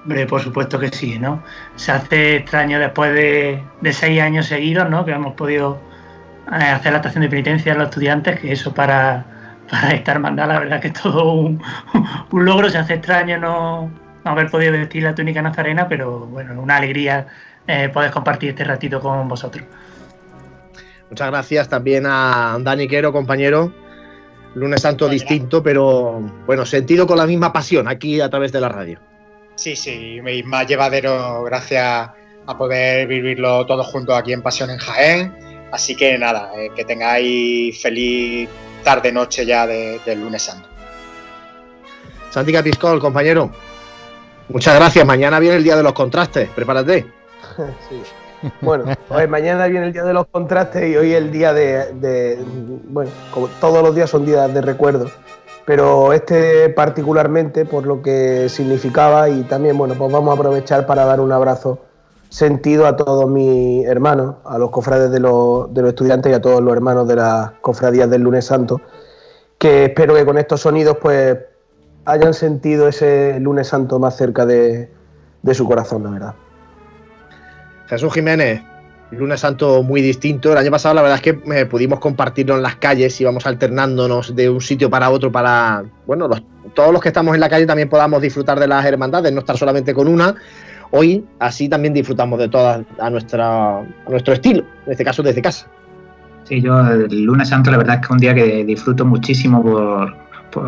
[0.04, 1.44] Hombre, por supuesto que sí, ¿no?
[1.76, 3.62] Se hace extraño después de,
[3.92, 5.04] seis años seguidos, ¿no?
[5.04, 5.80] Que hemos podido
[6.52, 9.26] eh, hacer la estación de penitencia a los estudiantes, que eso para,
[9.70, 11.62] para esta hermandad, la verdad que es todo un,
[12.32, 12.70] un logro.
[12.70, 13.92] Se hace extraño no,
[14.24, 17.28] no, haber podido vestir la túnica nazarena, pero bueno, una alegría
[17.68, 19.66] eh, poder compartir este ratito con vosotros.
[21.10, 23.72] Muchas gracias también a Dani Quero, compañero.
[24.56, 28.70] Lunes Santo distinto, pero bueno, sentido con la misma pasión aquí a través de la
[28.70, 29.00] radio.
[29.56, 32.10] Sí, sí, más llevadero gracias
[32.46, 35.70] a poder vivirlo todos juntos aquí en Pasión en Jaén.
[35.72, 38.50] Así que nada, eh, que tengáis feliz
[38.84, 40.68] tarde, noche ya del de lunes santo.
[42.30, 43.52] Santi Capiscol, compañero.
[44.50, 45.06] Muchas gracias.
[45.06, 46.50] Mañana viene el día de los contrastes.
[46.50, 47.06] Prepárate.
[47.90, 48.02] sí.
[48.62, 52.40] Bueno, pues mañana viene el día de los contrastes y hoy el día de,
[52.90, 55.08] Bueno, como todos los días son días de recuerdo,
[55.66, 61.06] pero este particularmente por lo que significaba y también, bueno, pues vamos a aprovechar para
[61.06, 61.80] dar un abrazo
[62.30, 66.42] sentido a todos mis hermanos, a los cofrades de los, de los estudiantes y a
[66.42, 68.82] todos los hermanos de las cofradías del lunes santo,
[69.58, 71.38] que espero que con estos sonidos pues
[72.06, 74.92] hayan sentido ese lunes santo más cerca de,
[75.42, 76.36] de su corazón, la verdad.
[77.88, 78.62] Jesús Jiménez,
[79.12, 80.52] lunes santo muy distinto.
[80.52, 84.36] El año pasado la verdad es que eh, pudimos compartirlo en las calles, íbamos alternándonos
[84.36, 86.30] de un sitio para otro para, bueno,
[86.74, 89.58] todos los que estamos en la calle también podamos disfrutar de las hermandades, no estar
[89.58, 90.36] solamente con una.
[90.92, 95.42] Hoy así también disfrutamos de todas a, nuestra, a nuestro estilo, en este caso desde
[95.42, 95.68] casa.
[96.44, 99.62] Sí, yo el lunes santo la verdad es que es un día que disfruto muchísimo
[99.62, 100.16] por,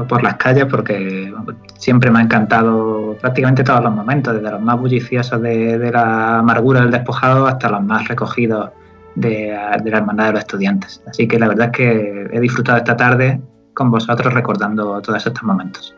[0.07, 1.34] por, las calles porque
[1.78, 6.40] siempre me ha encantado prácticamente todos los momentos, desde los más bulliciosos de, de la
[6.40, 8.72] amargura del despojado hasta los más recogidos
[9.16, 11.02] de, de, la hermandad de los estudiantes.
[11.07, 13.41] Así que la verdad es que he disfrutado esta tarde
[13.74, 15.95] con vosotros recordando todos estos momentos.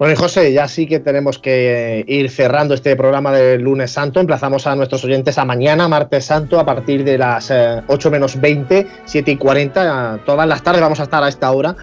[0.00, 4.18] Bueno, y José, ya sí que tenemos que ir cerrando este programa del lunes santo.
[4.18, 7.52] Emplazamos a nuestros oyentes a mañana, martes santo, a partir de las
[7.86, 10.20] 8 eh, menos 20, 7 y 40.
[10.24, 11.76] Todas las tardes vamos a estar a esta hora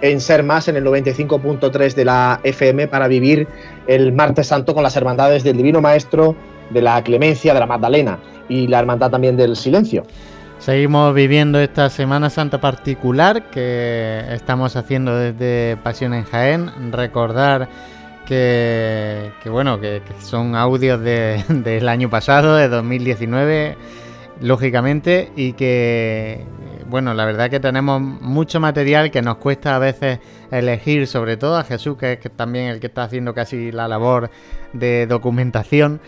[0.00, 3.46] en Ser Más, en el 95.3 de la FM, para vivir
[3.86, 6.34] el martes santo con las hermandades del Divino Maestro,
[6.70, 8.18] de la Clemencia, de la Magdalena
[8.48, 10.04] y la hermandad también del Silencio.
[10.58, 16.92] Seguimos viviendo esta Semana Santa particular que estamos haciendo desde Pasión en Jaén.
[16.92, 17.68] Recordar
[18.26, 21.00] que, bueno, que, son audios
[21.48, 23.76] del año pasado, de 2019,
[24.40, 26.44] lógicamente, y que,
[26.90, 30.18] bueno, la verdad que tenemos mucho material que nos cuesta a veces
[30.50, 34.30] elegir, sobre todo a Jesús, que es también el que está haciendo casi la labor
[34.72, 36.00] de documentación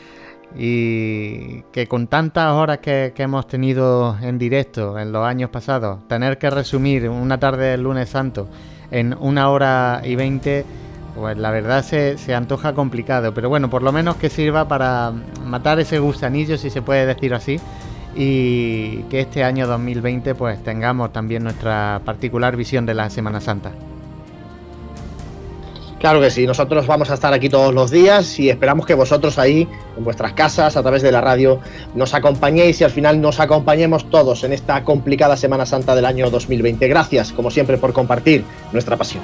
[0.57, 6.39] y que con tantas horas que, hemos tenido en directo en los años pasados, tener
[6.39, 8.49] que resumir una tarde del lunes santo
[8.91, 10.65] en una hora y veinte,
[11.15, 15.13] pues la verdad se, se, antoja complicado, pero bueno, por lo menos que sirva para
[15.45, 17.59] matar ese gusanillo, si se puede decir así,
[18.15, 23.73] y que este año 2020 pues tengamos también nuestra particular visión de la Semana Santa.
[26.03, 29.39] Claro que sí, nosotros vamos a estar aquí todos los días y esperamos que vosotros
[29.39, 31.61] ahí, en vuestras casas, a través de la radio,
[31.95, 36.29] nos acompañéis y al final nos acompañemos todos en esta complicada Semana Santa del año
[36.29, 36.89] 2020.
[36.89, 39.23] Gracias, como siempre, por compartir nuestra pasión.